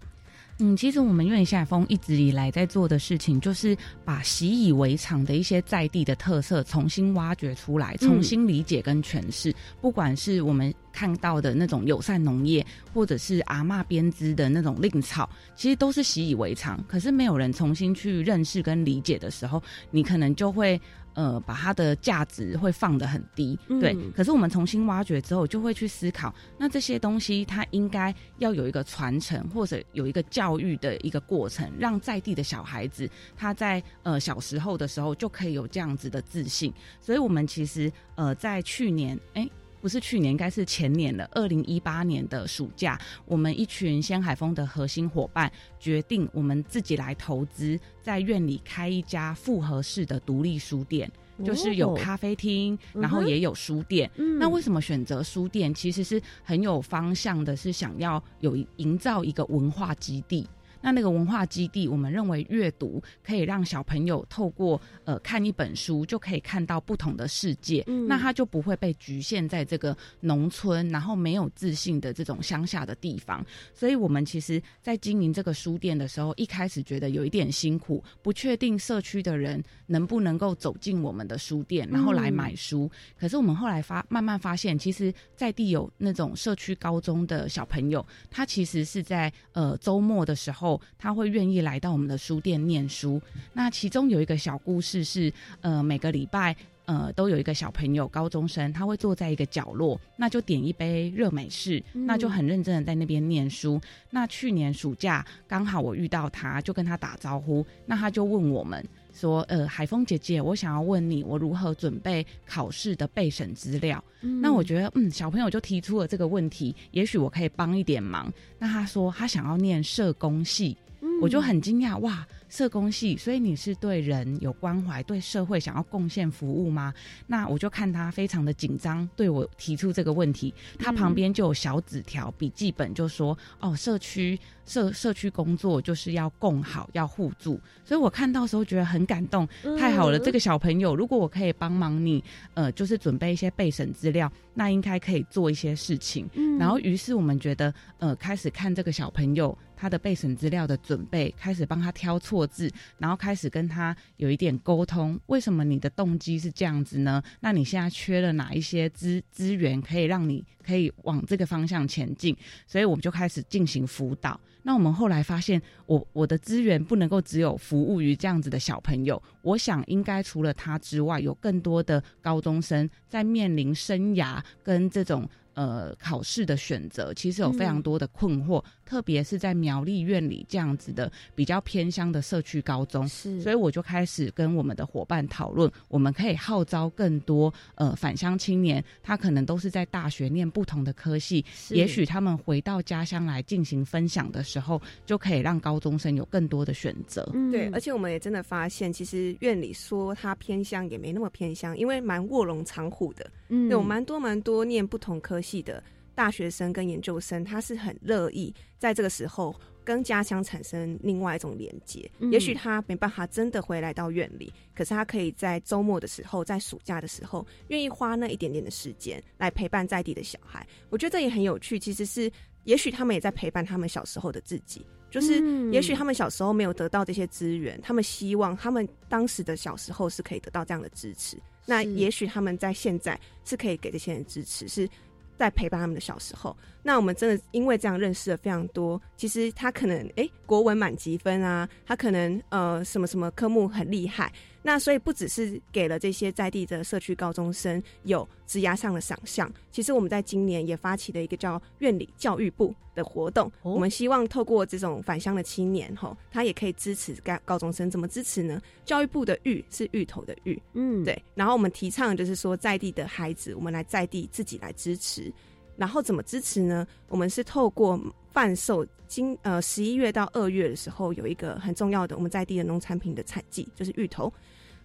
[0.59, 9.53] 嗯，其实我们院下风一直以来在做的事情，就是把习以为常的一些在地的特色重新挖掘出来，重新理解跟诠释。
[9.81, 12.63] 不管是我们看到的那种友善农业，
[12.93, 16.79] 或者是阿嬷编织的那种令草，其实都是习以为常。
[16.87, 20.79] 可是没有人重新去认识跟理解的时候，你可能就会。
[21.13, 23.95] 呃，把它的价值会放得很低，对。
[24.15, 36.73] 可是我们重新挖掘之后，就会去思考，那这些东西它应该要有一个传承，或者有一个教育的一个过程，让在地的小孩子他在呃小时候的时候就可以有这样子的自信。
[36.99, 39.49] 所以，我们其实呃在去年，哎。
[39.83, 41.29] 不是去年，应该是前年了。
[41.33, 51.11] 二零一八年的暑假，我们一群仙海峰的核心伙伴决定，我们自己来投资，在院里开一家复合式的独立书店，
[51.43, 54.09] 就是有咖啡厅，然后也有书店。
[54.39, 55.73] 那为什么选择书店？
[55.73, 60.47] 其实是很有方向的，是想要有营造一个文化基地。
[60.83, 67.81] 那那个文化基地，我们认为阅读可以让小朋友透过呃看一本书，就可以看到不同的世界。
[67.87, 73.45] 嗯，那他就不会被局限在这个农村，然后没有自信的这种乡下的地方。
[73.73, 82.91] 所以，我们其实，在经营这个书店的时候，一开始觉得有一点辛苦，不确定社区的人能不能够走进我们的书店，然后来买书。
[83.17, 90.72] 可是，我们后来发慢慢发现，其实在地有那种社区高中的小朋友，他其实是在呃周末的时候。
[90.97, 93.21] 他会愿意来到我们的书店念书。
[93.53, 95.31] 那其中有一个小故事是，
[95.61, 96.55] 呃，每个礼拜，
[96.85, 103.79] 呃，都有一个小朋友，高中生，他会坐在一个角落，那就点一杯热美式，那就很认真的在那边念书。
[104.09, 108.85] 那去年暑假刚好我遇到他，就跟他打招呼，那他就问我们。
[109.13, 114.03] 说，呃，海峰姐姐，我想要问你，我如何准备考试的备审资料？
[114.41, 118.31] 那我觉得，嗯，小朋友就提出了这个问题，也许我可以帮一点忙。
[118.57, 120.75] 那他说他想要念社工系，
[121.21, 122.27] 我就很惊讶，哇！
[122.53, 126.93] 社工系，所以你是对人有关怀，对社会想要贡献服务吗？
[127.25, 130.53] 那我就看他非常的紧张，对我提出这个问题。
[130.77, 140.19] 他旁边就有小纸条、笔记本，就说：“哦，社区社社区工作就是要共好，要互助。”所以我看到时候觉得很感动，太好了！
[140.19, 146.29] 这个小朋友，如果我可以帮忙你，呃，就是准备一些备审资料，那应该可以做一些事情。
[146.59, 149.57] 然后，于是我们觉得，呃，开始看这个小朋友。
[149.83, 155.19] 他的备审资料的准备，开始帮他挑错字，然后开始跟他有一点沟通。
[155.25, 157.21] 为什么你的动机是这样子呢？
[157.41, 162.33] 那你现在缺了哪一些资资源，可以让你可以往这个方向前进？
[162.65, 164.39] 所以我们就开始进行辅导。
[164.65, 169.21] 那我们后来发现，我我的资源不能够只有服务于这样子的小朋友。
[169.41, 175.29] 我想应该除了他之外，有更多的高中生在面临生涯跟这种。
[175.53, 197.23] 呃，考试的选择其实有非常多的困惑，特别是在苗栗院里这样子的比较偏乡的社区高中，是，所以我就开始跟我们的伙伴讨论，我们可以号召更多呃返乡青年，他可能都是在大学念不同的科系，也许他们回到家乡来进行分享的时候，就可以让高中生有更多的选择。
[197.51, 203.29] 对，而且我们也真的发现，其实院里说他偏乡也没那么偏乡，因为蛮卧龙藏虎的，
[203.69, 205.39] 有蛮多蛮多念不同科。
[205.43, 205.83] 系的
[206.15, 212.09] 大学生跟研究生，他是很乐意在这个时候跟家乡产生另外一种连接。
[212.31, 220.65] 也许他没办法真的回来到院里，可是他可以在周末的时候，在暑假的时候，愿意花那一点点的时间来陪伴在地的小孩。
[220.89, 221.77] 我觉得这也很有趣。
[221.77, 222.31] 其实是，
[222.63, 224.85] 也许他们也在陪伴他们小时候的自己。
[225.11, 231.37] 就是，也许他们小时候没有得到这些资源，他们希望他们当时的小时候是可以得到这样的支持。
[231.65, 234.89] 那也许他们在现在是可以给这些人支持，是。
[235.35, 239.01] 在陪伴他们的小时候，那我们真的因为这样认识了非常多。
[239.17, 244.31] 其实他可能诶国文满级分啊，他可能呃什么什么科目很厉害。
[244.65, 253.51] 那所以不只是给了这些在地的社区高中生有职涯上的想象，其实我们在今年也发起了一个叫院里教育部的活动。
[253.61, 257.91] 我们希望透过这种返乡的青年，吼，他也可以支持高高中生。
[257.91, 258.61] 怎么支持呢？
[258.85, 261.21] 教育部的芋是芋头的芋，嗯，对。
[261.35, 265.29] 然后我们提倡就是说，在地的孩子，我们来在地自己来支持。
[265.75, 266.85] 然后怎么支持呢？
[267.07, 267.99] 我们是透过
[268.31, 274.31] 贩售，今呃十一月到二月的时候，有一个很重要的我们在地的农产品的产季，就是芋头。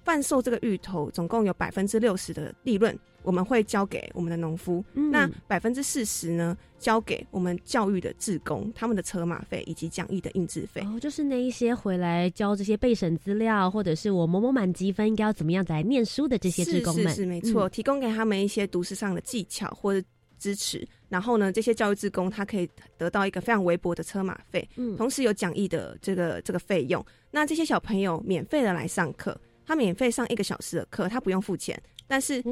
[0.05, 4.83] 贩售这个芋头，总共有百分之六十的利润，我们会交给我们的农夫。
[4.95, 10.81] 那百分之四十呢，交给我们教育的志工，他们的车马费以及讲义的印制费。
[10.83, 20.07] 哦，就是那一些回来交这些备审资料，或者是我某某满积分应该要怎么样来念书的这些志工们，是是是没错，提供给他们一些读书上的技巧或者。
[20.39, 27.05] 支持，然后呢，这些教育职工他可以得到一个非常微薄的车马费，嗯，同时有讲义的这个这个费用。
[27.31, 32.43] 那这些小朋友免费的来上课，他免费上一个小时的课，他不用付钱，但是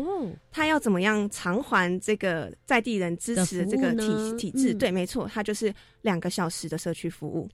[0.50, 4.74] 他要怎么样偿还这个在地人支持的这个体体制？
[4.74, 5.72] 对，没错，他就是
[6.02, 7.48] 两个小时的社区服务。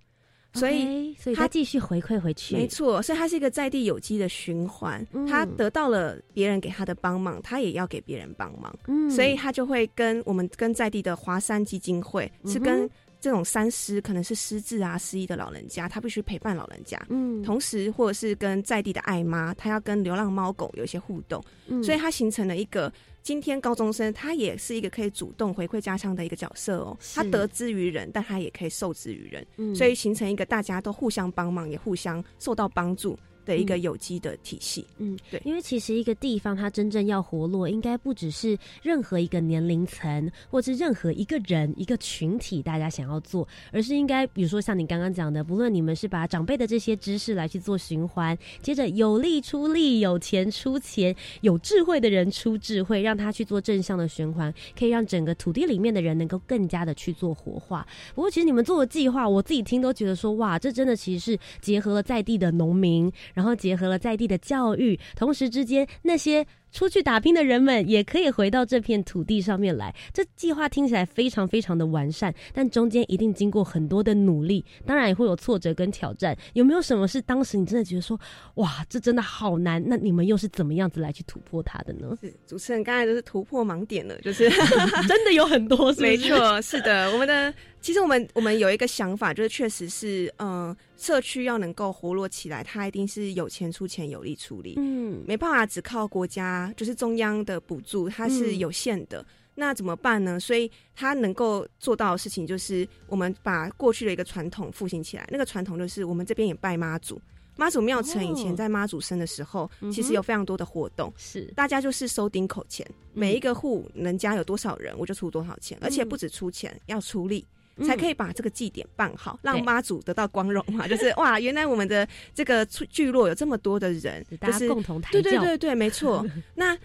[0.54, 3.00] 所以，所以他继续回馈回去，没错。
[3.00, 5.04] 所以，他是一个在地有机的循环。
[5.26, 8.74] 他得到了别人给他的帮忙，他也要给别人帮忙。
[8.86, 12.88] 嗯，所以他就会跟我们跟在地的华山基金会，是跟
[13.18, 17.00] 这种三失，可能是失智啊、失忆的老人家，他必须陪伴老人家。
[17.08, 21.42] 嗯，同时或者是跟在地的爱妈，他要跟流浪猫狗有一些互动。
[21.66, 22.92] 嗯，所以他形成了一个。
[23.22, 33.16] 今天高中生他也是一个可以主动回馈家乡的一个角色哦，他得之于人，但他也可以受之于人，所以形成一个大家都互相帮忙，也互相受到帮助。
[33.44, 57.87] 的一个有机的体系，嗯，对，因为其实一个地方它真正要活络，应该不只是任何一个年龄层，或是任何一个人、一个群体，大家想要做，而是应该，比如说像你刚刚讲的，不论你们是把长辈的这些知识来去做循环，接着有力出力，有钱出钱，有智慧的人出智慧，让他去做正向的循环，可以让整个土地里面的人能够更加的去做活化。
[58.14, 63.10] 不过，其实你们做的计划，我自己听都觉得说，哇，这真的其实是结合了在地的农民。
[63.35, 66.46] 然后结合了在地的教育，同时之间那些。
[66.73, 69.94] 出去打拼的人们也可以回到这片土地上面来。
[70.12, 76.37] 这计划听起来非常非常的完善，但中间一定经过很多的努力，当然也会有挫折跟挑战。
[76.54, 78.18] 有没有什么是当时你真的觉得说，
[78.54, 79.83] 哇，这真的好难？
[79.87, 82.16] 那你们又是怎么样子来去突破它的呢？
[82.20, 84.48] 是 主持人刚才就是突破盲点了，就是
[85.06, 94.75] 真的有很多，没错，是的，我们的其实我们我们有一个想法，就是确实是，嗯，社区要能够活络起来，它一定是有钱出钱，有力出力。
[94.77, 99.25] 嗯，没办法只靠国家，就是中央的补助，它是有限的。
[99.54, 100.40] 那怎么办呢？
[100.40, 105.29] 所以他能够做到的事情，就是我们把过去的一个传统复兴起来。
[105.31, 107.21] 那个传统就是我们这边也拜妈祖，
[107.56, 117.46] 妈祖庙城以前在妈祖生的时候，其实有非常多的活动，是大家就是收丁口钱，每一个户人家有多少人，我就出多少钱，而且不止出钱，要出力。
[117.83, 120.87] 才可以把这个祭典办好，让妈祖得到光荣嘛？
[120.87, 126.24] 就是哇，原来我们的这个聚落有这么多的人，大家共同抬对对对对，没错。
[126.54, 126.76] 那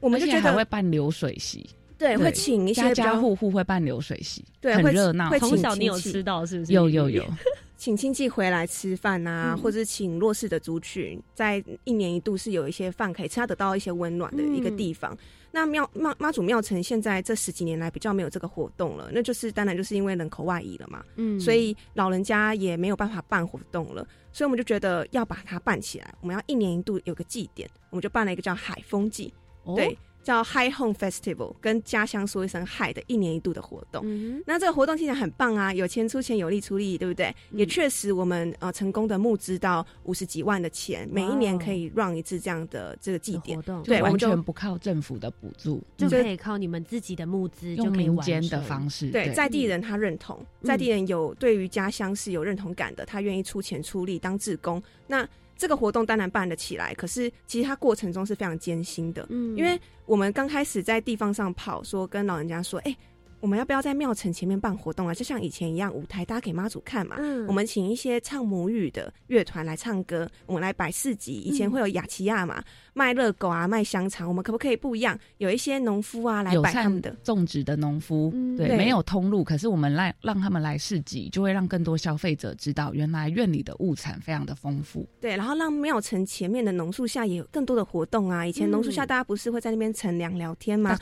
[0.00, 1.68] 我们就觉得会办流水席。
[1.98, 5.30] 对，会请一些家家户户会办流水席，对，很热闹。
[5.38, 6.72] 从小你有吃到是不是？
[6.72, 7.24] 有有有，
[7.78, 15.16] 请亲戚回来吃饭啊，或者请弱势的族群，在一年一度是有一些饭可以吃，他得到一些温暖的一个地方。
[15.52, 29.32] 那庙妈妈祖庙城现在这十几年来比较没有这个活动了，那就是当然就是因为人口外移了嘛，嗯，所以老人家也没有办法办活动了，所以我们就觉得要把它办起来，我们要一年一度有个祭典，我们就办了一个叫海风祭，
[29.76, 29.96] 对。
[30.22, 34.02] 叫 High Home Festival，跟家乡说一声 Hi 的一年一度的活动。
[34.46, 37.34] 那这个活动听起来很棒啊，有钱出钱，有力出力，对不对？
[37.50, 49.10] 也确实，我们呃成功的募资到五十几万的钱，每一年可以 run 一次这样的这个祭典活动，对，完全不靠政府的补助，就可以靠你们自己的募资，用民间的方式。
[49.10, 54.82] 对，在地人他认同，在地人有对于家乡是有认同感的，他愿意出钱出力当志工。
[55.08, 55.28] 那
[55.62, 62.96] 这个活动当然办得起来，可是其实它过程中是非常艰辛的，嗯，因为我们刚开始在地方上跑，说跟老人家说，哎。
[63.42, 65.12] 我们要不要在庙城前面办活动啊？
[65.12, 67.16] 就像以前一样，舞台大家给妈祖看嘛。
[67.18, 71.40] 嗯，我们请一些唱母语的乐团来唱歌，我们来摆市集。
[71.40, 72.62] 以前会有雅琪亚嘛，
[72.92, 74.28] 卖热狗啊，卖香肠。
[74.28, 75.18] 我们可不可以不一样？
[75.38, 85.08] 有一些农夫啊来摆他们的种植的农夫，对，没有通路，可是我们来让他们来市集，就会让更多消费者知道，原来院里的物产非常的丰富。
[85.20, 88.46] 对，然后让庙城前面的农树下也有更多的活动啊。
[88.46, 90.98] 以前农树下大家不是会在那边乘凉聊天吗？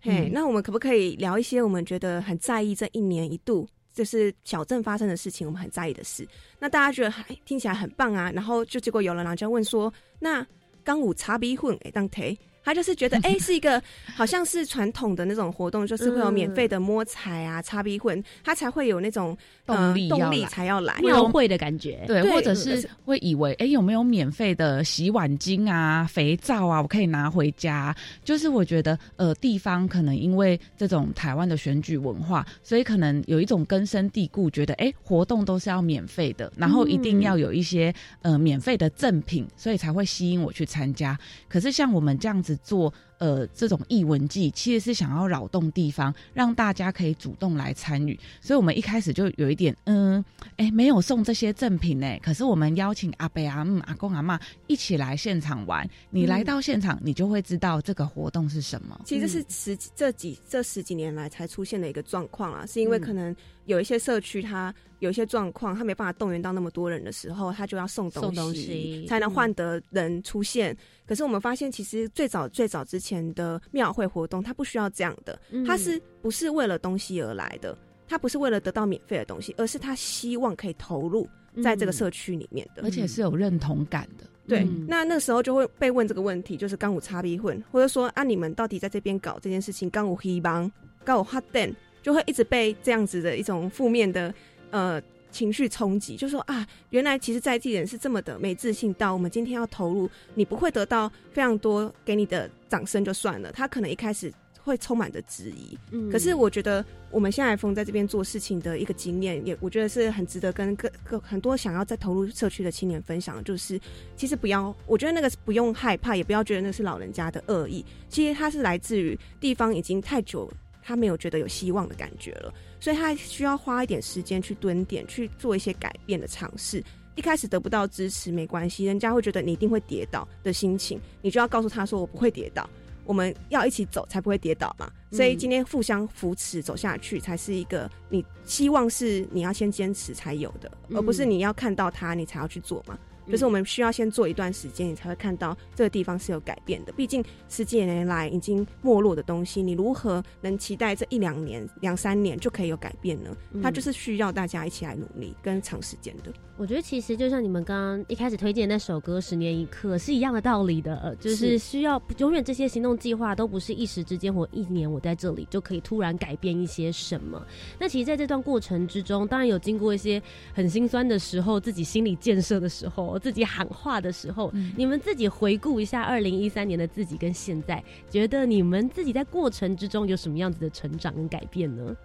[0.00, 1.62] 嘿，那我们可不可以聊一些？
[1.62, 6.26] 我们觉得很在意这一年一度，就是小镇发生的事情，我们很在意的事。
[6.58, 10.46] 那大家觉得还听起来很棒啊，然后就结果有了人就问说：“那
[10.86, 13.80] 刚有炒米粉诶当忒？”他就是觉得， 哎，是一个
[14.16, 22.02] 好像是传统的那种活动，就是会有免费的摸彩啊、擦鼻混，他才会有那种动力，动力才要来庙会的感觉。
[22.08, 27.94] 对，或者是会以为，哎，有没有免费的洗碗巾啊、肥皂啊，我可以拿回家？
[28.24, 41.16] 就是我觉得，呃，地方可能因为这种台湾的选举文化，所以可能有一种根深蒂固，觉得，哎，活动都是要免费的，然后一定要有一些呃免费的赠品，所以才会吸引我去参加。
[41.48, 42.55] 可是像我们这样子。
[42.56, 48.18] 做呃这种译文记，其实是想要扰动地方，让大家可以主动来参与。
[48.40, 50.24] 所以我们一开始就有一点，嗯，
[50.56, 52.18] 哎，没有送这些赠品呢。
[52.22, 55.88] 可是我们邀请阿伯阿姆、阿公阿妈一起来现场玩。
[56.10, 59.00] 你来到现场，你就会知道这个活动是什么。
[59.04, 63.34] 其实是十这几这十几年来才出现的一个状况啊，是因为可能
[63.64, 70.76] 有一些社区它有一些状况，他没办法动员到那么多人的时候，他就要送东西才能换得人出现。
[71.06, 77.76] 可是我们发现，其实最早最早之前的庙会活动，它不需要这样的，它是不是为了东西而来的？
[78.08, 81.28] 他不是为了得到免费的东西，而是他希望可以投入
[81.60, 84.24] 在这个社区里面的，而且是有认同感的。
[84.46, 90.70] 对，那那时候就会被问这个问题，就是刚武差逼混，或者说啊，你们到底在这边搞这件事情，刚武黑帮，
[91.04, 94.32] 刚武哈登，就会一直被这样子的一种负面的
[94.76, 95.02] 呃。
[95.32, 105.76] 情绪冲击，就说啊，原来其实在地人是这么的没自信，到我们今天要投入，你不会得到非常多给你的掌声就算了，他可能一开始会充满着质疑。
[105.90, 113.78] 嗯，可是我觉得我们现在风在这边做事情的一个经验，也我觉得是很值得跟各各很多想要再投入社区的青年分享，就是
[114.16, 120.50] 其实不要，我觉得那个不用害怕，也不要觉得那是老人家的恶意，其实它是来自于地方已经太久。
[120.88, 122.54] 他没有觉得有希望的感觉了，
[122.86, 126.80] 所以他需要花一点时间去蹲点，去做一些改变的尝试。
[127.16, 132.70] 一开始得不到支持没关系，人家会觉得你一定会跌倒的心情，你就要告诉他说：“我不会跌倒，
[133.04, 142.96] 我们要一起走才不会跌倒嘛。”所以今天互相扶持走下去，才是一个你希望是你要先坚持才有的，而不是你要看到他你才要去做嘛。
[143.28, 146.92] 就是我们需要先做一段时间，你才会看到这个地方是有改变的。
[146.92, 153.36] 毕竟十几年来已经没落的东西，你如何能期待这一两年、两三年就可以有改变呢？
[153.62, 156.32] 它就是需要大家一起来努力跟长时间的。
[156.58, 167.44] 我觉得其实就像你们刚刚一开始推荐那首歌《十年一刻》是一样的道理的，就是需要永远这些行动计划都不是一时之间或一年我在这里就可以突然改变一些什么。
[167.78, 170.22] 那其实，在这段过程之中，当然有经过一些
[170.54, 181.96] 很心酸的时候，自己心理建设的时候，自己喊话的时候，你们自己回顾一下二零一三年的自己跟现在，觉得你们自己在过程之中有什么样子的成长跟改变呢？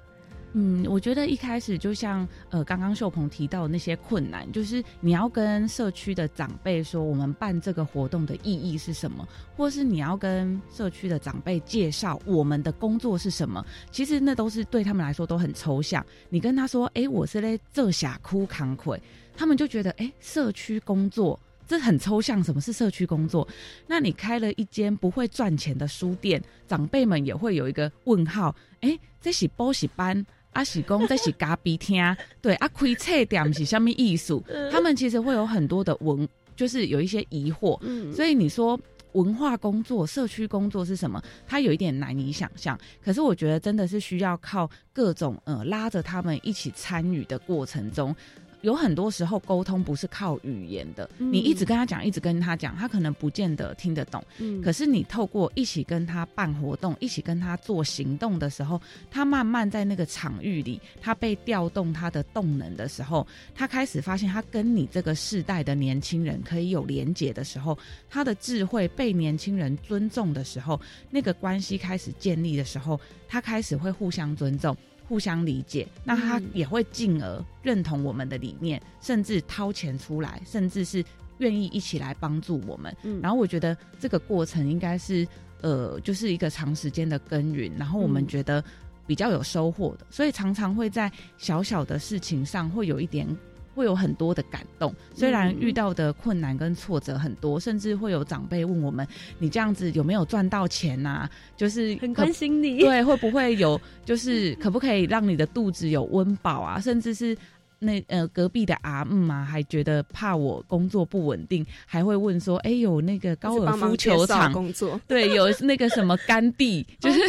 [0.54, 16.06] 嗯，我觉得一开始就像呃，刚刚秀鹏提到的那些困难，就是你要跟社区的长辈说，我们办这个活动的意义是什么，或是你要跟社区的长辈介绍我们的工作是什么，其实那都是对他们来说都很抽象。
[16.28, 19.02] 你跟他说，哎，我是在这下哭扛愧，
[19.36, 23.48] 他们就觉得，哎，社区工作这很抽象，什么是社区工作？
[23.88, 30.26] 那你开了一间不会赚钱的书店，长辈们也会有一个问号，哎，这是补习班。
[30.54, 32.04] 阿喜公在是咖啡厅，
[32.42, 34.44] 对啊，开册店是什么艺术？
[34.70, 36.28] 他们其实会有很多的文，
[36.58, 37.78] 就是有一些疑惑。
[37.84, 38.78] 嗯所以你说
[39.14, 41.24] 文化工作、社区工作是什么？
[41.48, 42.78] 他有一点难以想象。
[43.02, 48.14] 可是我觉得真的是需要靠各种呃拉着他们一起参与的过程中。
[48.62, 54.24] 有很多时候沟通不是靠语言的，你一直跟他讲，一直跟他讲，他可能不见得听得懂。
[54.38, 67.78] 嗯，可是你透过一起跟他办活动，一起跟他做行动的时候，他慢慢在那个场域里，他被调动他的动能的时候，他开始发现他跟你这个世代的年轻人可以有连结的时候，
[68.10, 74.76] 他的智慧被年轻人尊重的时候，那个关系开始建立的时候，他开始会互相尊重。
[75.12, 81.04] 互相理解，那他也会进而认同我们的理念，甚至掏钱出来，甚至是
[81.40, 82.96] 愿意一起来帮助我们。
[83.22, 85.28] 然后我觉得这个过程应该是
[85.60, 88.64] 呃，就是一个长时间的耕耘，然后我们觉得
[89.06, 93.28] 比较有收获的，所以常常会在小小的事情上会有一点。
[93.74, 99.08] 会有很多的感动，虽然遇到的困难跟挫折很多，甚至会有长辈问我们
[99.40, 103.80] ：“你这样子有没有赚到钱呐？”就是很关心你， 对，会不会有？
[104.06, 106.80] 就是可不可以让你的肚子有温饱啊？
[106.80, 107.38] 甚至是
[107.80, 115.00] 那呃隔壁的阿姆啊，还觉得怕我工作不稳定，还会问说：“哎，有那个高尔夫球场工作？
[115.08, 117.20] 对，有那个什么干地，就是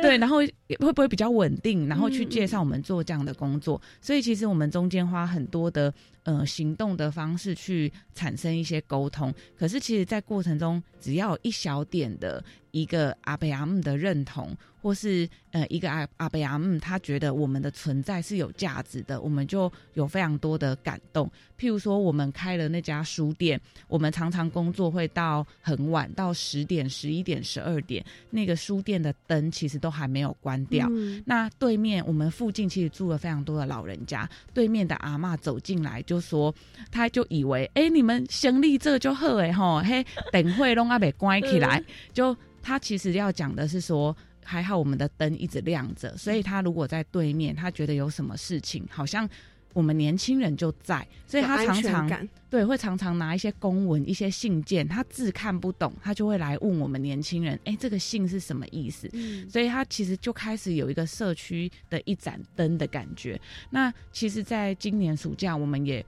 [0.00, 0.38] 对，然后。”
[0.76, 1.86] 会不会比较稳定？
[1.88, 5.92] 然后去介绍我们做这样的工作，所以其实我们中间花很多的
[6.24, 9.32] 呃行动的方式去产生一些沟通。
[9.56, 21.30] 可是其实，在过程中，只要一小点的一个阿贝阿姆的认同，或是呃一个阿阿贝阿姆他觉得我们的存在是有价值的，我们就有非常多的感动。
[21.58, 30.61] 譬如说，我们开了那家书店，我们常常工作会到很晚，到十点、十一点、十二点，那个书店的灯其实都还没有关。
[30.66, 30.88] 掉，
[31.26, 34.28] 那对面我们附近其实住了非常多的老人家。
[34.52, 36.54] 对面的阿妈走进来就说，
[36.90, 41.82] 他就以为，哎，你们行李这就好哎吼，嘿，等会弄阿北关起来。
[42.12, 49.28] 就他其实要讲的是说，还好我们的灯一直亮着，所以他如果在对面，他觉得有什么事情，好像。
[49.72, 59.10] 我们年轻人就在，所以他常常对会常常拿一些公文、一些信件，他字看不懂，他就会来问我们年轻人：“哎，这个信是什么意思？”
[59.48, 63.40] 所以他其实就开始有一个社区的一盏灯的感觉。
[63.70, 66.04] 那其实，在今年暑假，我们也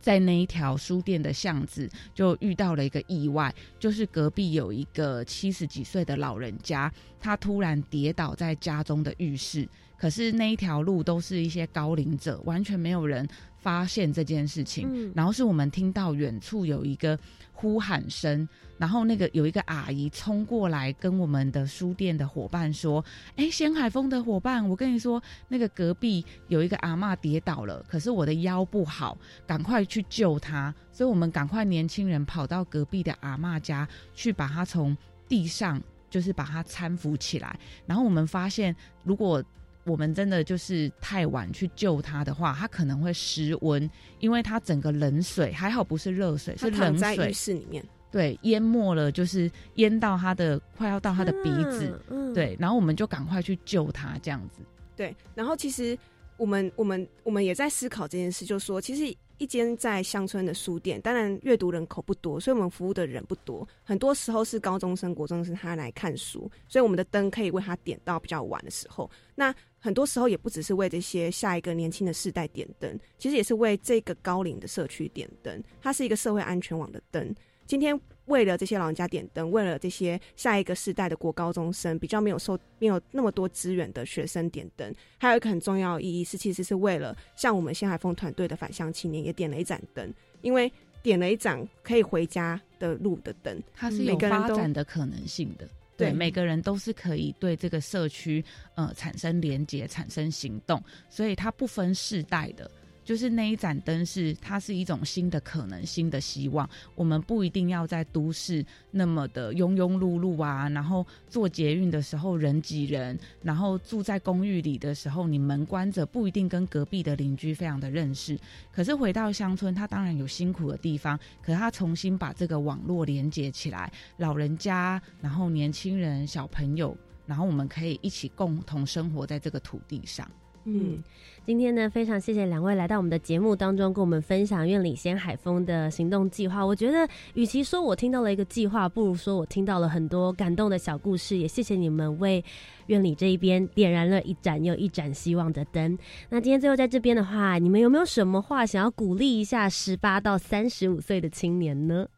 [0.00, 9.68] 在那一条书店的巷子就遇到了一个意外，就是隔壁有一个七十几岁的老人家，他突然跌倒在家中的浴室。
[9.96, 13.26] 可是那一条路都是一些高龄者，完全没有人
[13.56, 15.12] 发现这件事情。
[15.14, 17.18] 然后是我们听到远处有一个
[17.52, 23.02] 呼喊声，然后那个有一个阿姨冲过来跟我们的书店的伙伴说
[23.36, 29.16] ：“哎，咸海峰的伙伴，我跟你说，那个隔壁有一个阿妈跌倒了，可是我的腰不好，
[29.46, 37.58] 赶快去救她。”所以我们赶快年轻人跑到隔壁的阿妈家去，把她从地上就是把她搀扶起来。
[37.86, 39.42] 然后我们发现，如果
[39.84, 43.88] 我们真的就是太晚去救他的话，他可能会失温，
[44.20, 47.16] 因为他整个冷水还好不是热水，是冷水。
[47.16, 54.62] 在浴室里面，对，淹没了，就是淹到他的快要到他的鼻子，嗯对，然后我们就赶快去救他，这样子。
[54.96, 55.98] 对，然后其实
[56.36, 63.66] 我们我们我们也在思考这件事，就是说，其实一间在乡村的书店，当然阅读人口不多，所以我们服务的人不多。
[63.82, 69.10] 很多时候是高中生、国中生他来看书，所以我们的灯可以为他点到比较晚的时候。
[69.34, 69.52] 那
[69.84, 75.62] 很多时候也不只是为这些下一个年轻的世代点灯，其实也是为这个高龄的社区点灯。
[75.82, 77.34] 它是一个社会安全网的灯。
[77.66, 90.10] 今天为了这些老人家点灯，为了这些下一个世代的国高中生比较没有受没有那么多资源的学生点灯，还有一个很重要的意义是，其实是为了像我们新海峰团队的返乡青年也点了一盏灯，
[90.40, 90.72] 因为
[91.02, 95.68] 点了一盏可以回家的路的灯，它是有发展的可能性的。
[95.96, 102.70] 对，每个人都是可以对这个社区呃产生连接、产生行动，所以它不分世代的。
[103.04, 106.68] 就是那一盏灯是，它是一种新的可能、新的希望。
[106.94, 118.38] 我们不一定要在都市那么的庸庸碌碌啊，然后坐捷运的时候人挤人，然后住在公寓里的时候你门关着，不一定跟隔壁的邻居非常的认识。
[118.72, 126.96] 可是回到乡村，它当然有辛苦的地方，可是它重新把这个网络连接起来，老人家，然后年轻人、小朋友，
[127.26, 130.26] 然后我们可以一起共同生活在这个土地上。
[130.66, 131.02] 嗯，
[131.46, 136.64] 今天呢，非常谢谢两位来到我们的节目当中，跟我们分享院里先海风的行动计划。
[136.64, 141.36] 我觉得，与其说我听到了一个计划，不如说我听到了很多感动的小故事。
[141.36, 142.42] 也谢谢你们为
[142.86, 145.98] 院里这一边点燃了一盏又一盏希望的灯。
[146.30, 152.08] 那今天最后在这边的话，你们有没有什么话想要鼓励一下十八到三十五岁的青年呢？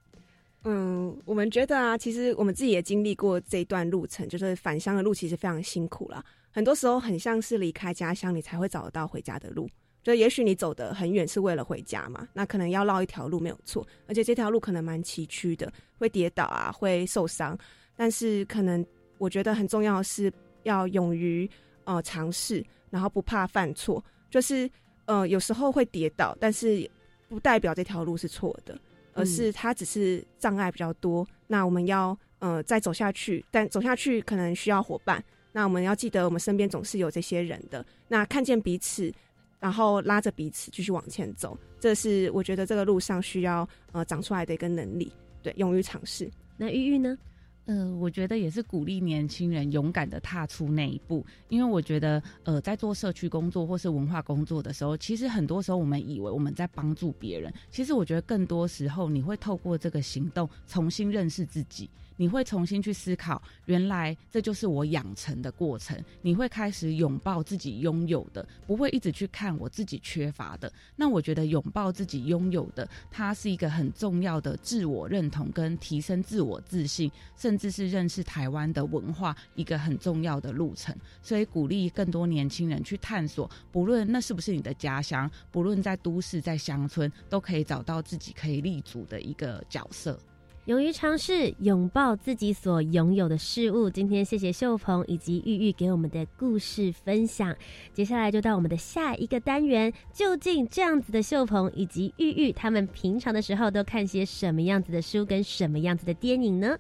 [0.63, 6.25] 嗯，我们觉得啊，其实我们自己也经历过这一段路程，就是返乡的路，其实非常辛苦了。
[6.57, 9.69] 很多时候很像是离开家乡，你才会找得到回家的路。
[10.03, 17.59] 就也许你走得很远是为了回家嘛，那可能要绕一条路没有错，而且这条路可能蛮崎岖的，会跌倒啊，会受伤。
[17.95, 18.83] 但是可能
[19.19, 20.33] 我觉得很重要的是
[20.63, 21.47] 要勇于
[21.85, 24.03] 呃尝试，然后不怕犯错。
[24.31, 24.71] 就是
[25.05, 26.91] 呃有时候会跌倒，但是
[27.29, 28.81] 不代表这条路是错的，
[29.13, 31.27] 而是它只是障碍比较多。
[31.47, 35.23] 那我们要呃再走下去，但走下去可能需要伙伴。
[35.57, 37.83] 那我们要记得，我们身边总是有这些人的。
[38.09, 39.11] 那看见彼此，
[39.59, 45.11] 然后拉着彼此继续往前走，这是我觉得这个路上需要呃长出来的一个能力。
[45.43, 46.31] 对，勇于尝试。
[46.59, 47.17] 那玉玉呢？
[47.65, 61.89] 呃，我觉得也是鼓励年轻人勇敢的踏出那一步，因为我觉得，呃，在做社区工作或是文化工作的时候，其实很多时候我们以为我们在帮助别人，其实我觉得更多时候你会透过这个行动重新认识自己。
[62.17, 65.97] 你会重新去思考，原来这就是我养成的过程。
[66.23, 70.73] 你会开始拥抱自己拥有的，不会一直去看我自己缺乏的。
[70.97, 80.95] 那我觉得拥抱自己拥有的，它是一个很重要的自我认同跟提升自我自信，甚至是认识台湾的文化一个很重要的路程。
[81.23, 90.19] 所以鼓励更多年轻人去探索，不论那是不是你的家乡，不论在都市在乡村，都可以找到自己可以立足的一个角色。
[90.67, 93.89] 勇于尝试，拥抱自己所拥有的事物。
[93.89, 97.55] 今天谢谢秀鹏以及玉玉给我们的故事分享。
[97.93, 106.77] 接下来就到我们的下一个单元，究竟这样子的秀鹏以及玉玉，他们平常的时候都看些什么样子的书跟什么样子的电影呢？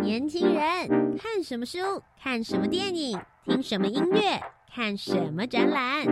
[0.00, 1.78] 年轻人看什么书？
[2.22, 3.18] 看什么电影？
[3.44, 4.40] 听什么音乐？
[4.72, 6.06] 看什么展览？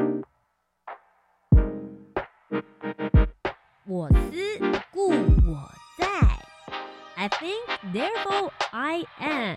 [3.90, 4.36] 我思
[4.90, 6.06] 故我在
[7.14, 9.56] ，I think therefore I am。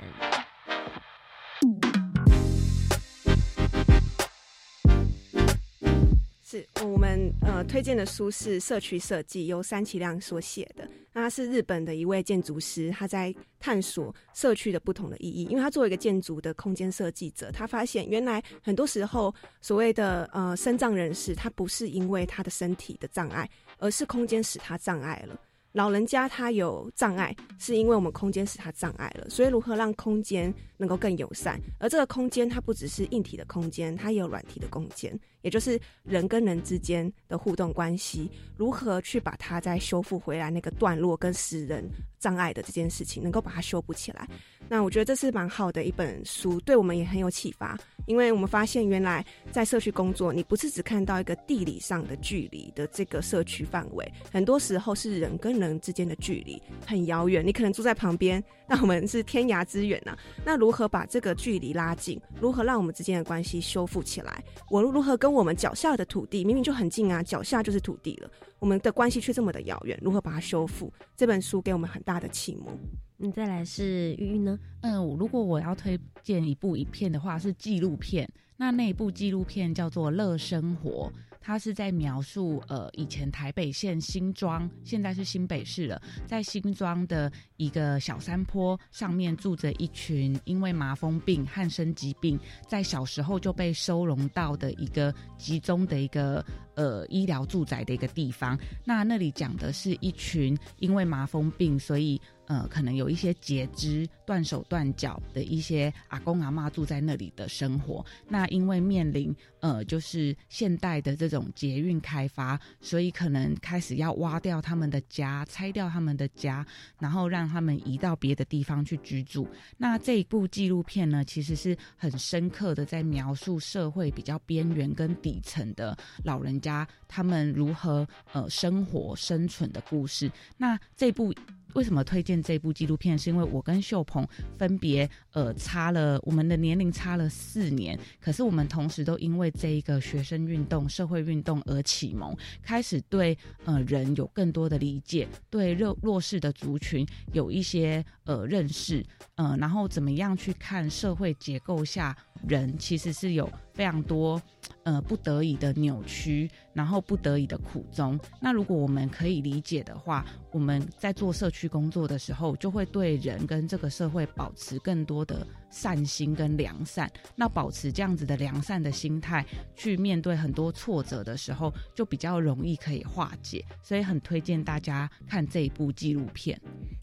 [6.45, 10.89] 是我们呃推荐的书是《社区设计》，由三崎亮所写的。
[11.11, 15.43] 那他是日本的一位建筑师，他在探索社区的不同的意义。
[15.43, 23.49] 因为他作为一个建筑的空间设计者，他发现原来很多时候所谓的呃身障人士，他不是因为他的身体的障碍。
[23.81, 25.37] 而是空间使他障碍了。
[25.73, 29.29] 老人家他有障碍，是因为我们空间使他障碍了。
[29.29, 31.59] 所以如何让空间能够更友善？
[31.79, 38.29] 而这个空间它不只是硬体的空间，它也有软体的空间，也就是人跟人之间的互动关系。
[38.57, 40.49] 如何去把它再修复回来？
[40.49, 41.83] 那个段落跟使人
[42.19, 44.27] 障碍的这件事情，能够把它修补起来。
[44.69, 47.77] 那我觉得这是蛮好的一本书，对我们也很有启发。
[48.07, 57.45] 因为我们发现，原来在社区工作，你不是只看到一个地理上的距离的这个社区范围，很多时候是人跟人之间的距离很遥远。
[57.45, 60.17] 你可能住在旁边，那我们是天涯之远呐。
[60.43, 62.19] 那如何把这个距离拉近？
[62.39, 64.43] 如何让我们之间的关系修复起来？
[64.69, 69.97] 我如何跟我们脚下的土地，明明就很近啊，脚下就是土地了，我们的关系却这么的遥远？
[70.01, 70.91] 如何把它修复？
[71.15, 72.77] 这本书给我们很大的启蒙。
[73.17, 74.57] 你再来是玉玉呢？
[74.81, 78.27] 嗯，如果我要推荐一部影片的话，是纪录片。
[78.57, 81.11] 那那一部纪录片叫做《乐生活》。
[81.43, 87.31] 它是在描述，呃，以前台北县新庄，现在是新北市了，在新庄的
[87.61, 96.43] 一个小山坡上面住着一群因为麻风病、汉生疾病，在小时候就被收容到的一个集中的一个
[96.73, 98.57] 呃医疗住宅的一个地方。
[98.83, 102.19] 那那里讲的是一群因为麻风病，所以。
[102.47, 108.05] 呃，可能有一些截肢、断手断脚的一些阿公阿妈住在那里的生活。
[108.27, 116.65] 那因为面临呃，就是现代的这种捷运开发，所以可能开始要挖掉他们的家，拆掉他们的家，
[116.99, 119.47] 然后让他们移到别的地方去居住。
[119.77, 130.31] 那这一部纪录片呢，其实是很深刻的在描述社会比较边缘跟底层的老人家他们如何呃生活生存的故事。
[130.57, 131.33] 那这部。
[131.73, 133.17] 为什么推荐这部纪录片？
[133.17, 149.05] 是因为我跟秀鹏分别呃差了我们的年龄差了四年，可是我们同时都因为这一个学生运动、社会运动而启蒙，开始对呃人有更多的理解，对弱弱势的族群有一些呃认识，
[149.35, 152.15] 呃，然后怎么样去看社会结构下
[152.47, 154.41] 人其实是有非常多
[154.83, 156.49] 呃不得已的扭曲。
[156.73, 158.17] 然后不得已的苦衷。
[158.39, 167.11] 那如果我们可以理解的话，我们在做社区工作的时候，就会对人跟这个社会保持更多的善心跟良善。
[167.35, 169.43] 那保持这样子的良善的心态，
[169.75, 173.65] 去面对很多挫折的时候，就比较容易可以化解。
[173.81, 176.59] 所以很推荐大家看这一部纪录片。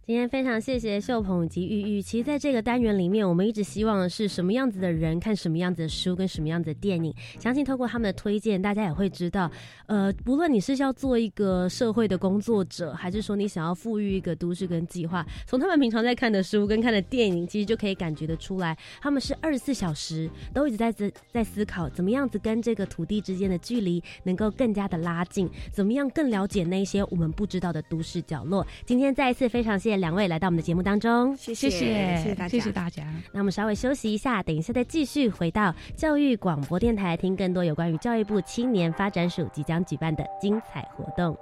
[0.07, 2.03] 今天非常谢谢秀鹏以及玉玉。
[2.03, 7.14] 其实在这个单元里面，我们一直希望的是什么样子的人看什么样子的书跟什么样子的电影。
[7.39, 9.51] 相信透过他们的推荐，大家也会知道。
[9.87, 28.67] 呃，不论你是要做一个社会的工作者，还是说你想要富裕一个都市跟计划，从他们平常在看的书跟看的电影，其实就可以感觉得出来，他们是二十四小时都一直在在在思考，怎么样子跟这个土地之间的距离能够更加的拉近，怎么样更了解那些我们不知道的都市角落。
[28.85, 33.05] 今天再一次非常谢谢两位来到我们的节目当中，谢谢谢谢大家，谢谢大家。
[33.33, 41.37] 那我们稍微休息一下，等一下再继续回到教育广播电台，听更多有关于教育部青年发展署即将举办的精彩活动。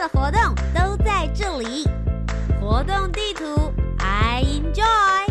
[0.00, 1.86] 的活动都在这里，
[2.58, 5.26] 活动地图 I enjoy。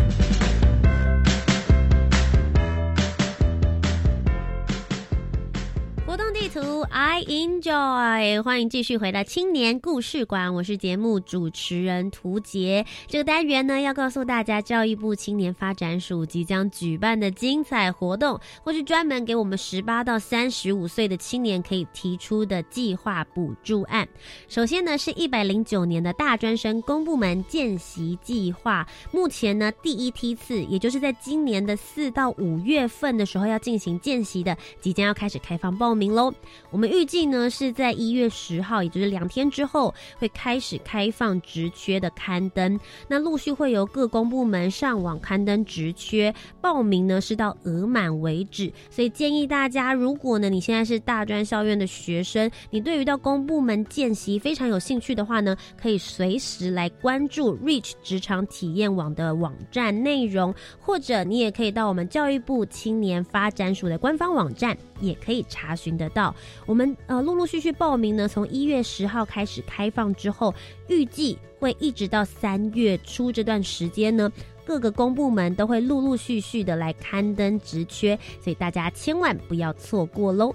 [6.06, 8.42] 活动地图，I enjoy。
[8.42, 12.84] 欢迎继续回到青年故事馆，我是节目主持人涂杰。
[13.06, 24.08] 这个单元呢，要告诉大家教育部青年发展署即将举办的精彩活动，或是专门给我们十八到三十五岁的青年可以提出的计划补助案。
[24.48, 35.90] 首先呢，是一百零九年的大专生公部门见习计划，目前呢第一梯次，也就是在今年的四到五月份的时候要进行见习的，即将要开始开放报。
[36.00, 36.32] 名喽，
[36.70, 42.78] 我们预计呢是在一月十号，也就是两天之后会开始开放职缺的刊登。
[43.06, 48.72] 那陆续会由各公部门上网刊登职缺，报名呢是到额满为止。
[48.90, 65.90] 所以建议大家，如果呢你现在是大专校院的学生，你对于到公部门见习非常有兴趣的话呢，可以随时来关注 Reach 职场体验网的网站内容，或者你也可以到我们教育部青年发展署的官方网站，也可以查询。
[66.00, 66.29] 得到
[66.66, 70.54] 我们呃陆陆续续报名呢，从一月十号开始开放之后，
[70.88, 74.30] 预计会一直到三月初这段时间呢，
[74.64, 80.54] 各个公部门都会陆陆续续的来刊登职缺，所以大家千万不要错过喽。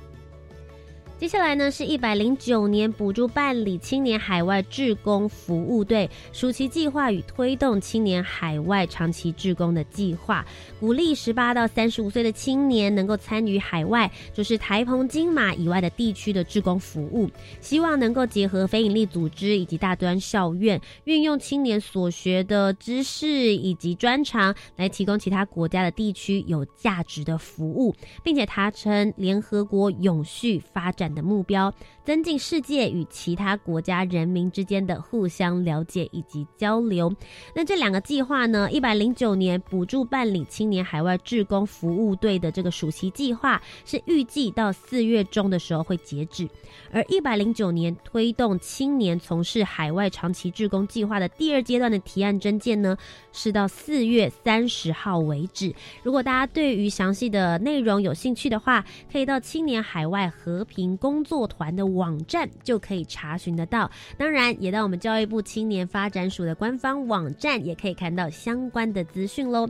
[1.17, 10.45] 接下来呢，是一百零九年补助办理青年海外志工服务队暑期计划与推动青年海外长期志工的计划，
[10.77, 17.29] 鼓励十八到三十五岁的青年能够参与海外，就是台澎金马以外的地区的志工服务，
[17.61, 31.04] 希望能够结合非营利组织以及大专校院，运用青年所学的知识以及专长，来提供其他国家的地区有价值的服务，并且达成联合国永续发展。
[31.13, 37.13] 的目标，增进世界与其他国家人民之间的互相了解以及交流。
[37.53, 38.71] 那这两个计划呢？
[38.71, 46.47] 一百零九年补助办理青年海外志工服务队的这个暑期计划，是预计到四月中的时候会截止；
[46.91, 52.97] 而一百零九年推动青年从事海外长期志工计划的第二阶段的提案征件呢，
[53.31, 55.73] 是到四月三十号为止。
[56.03, 60.94] 如果大家对于详细的内容有兴趣的话，可以到青年海外和平。
[60.97, 63.89] 工作团的网站就可以查询得到。
[64.17, 69.67] 当然，也到我们教育部青年发展署的官方网站，也可以看到相关的资讯喽。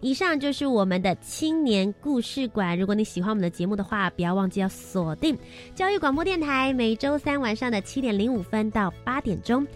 [0.00, 2.78] 以上就是我们的青年故事馆。
[2.78, 5.36] 如果你喜欢我们的节目的话，不要忘记要锁定
[5.74, 9.66] 教育广播电台，每周三晚上的七点零五分到八点钟。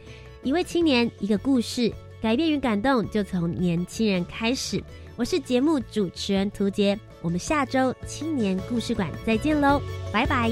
[0.43, 4.83] 一位青年，一个故事，改变与感动就从年轻人开始。
[5.17, 9.81] 我是节目主持人涂杰，我们下周青年故事馆再见喽，
[10.13, 10.51] 拜拜。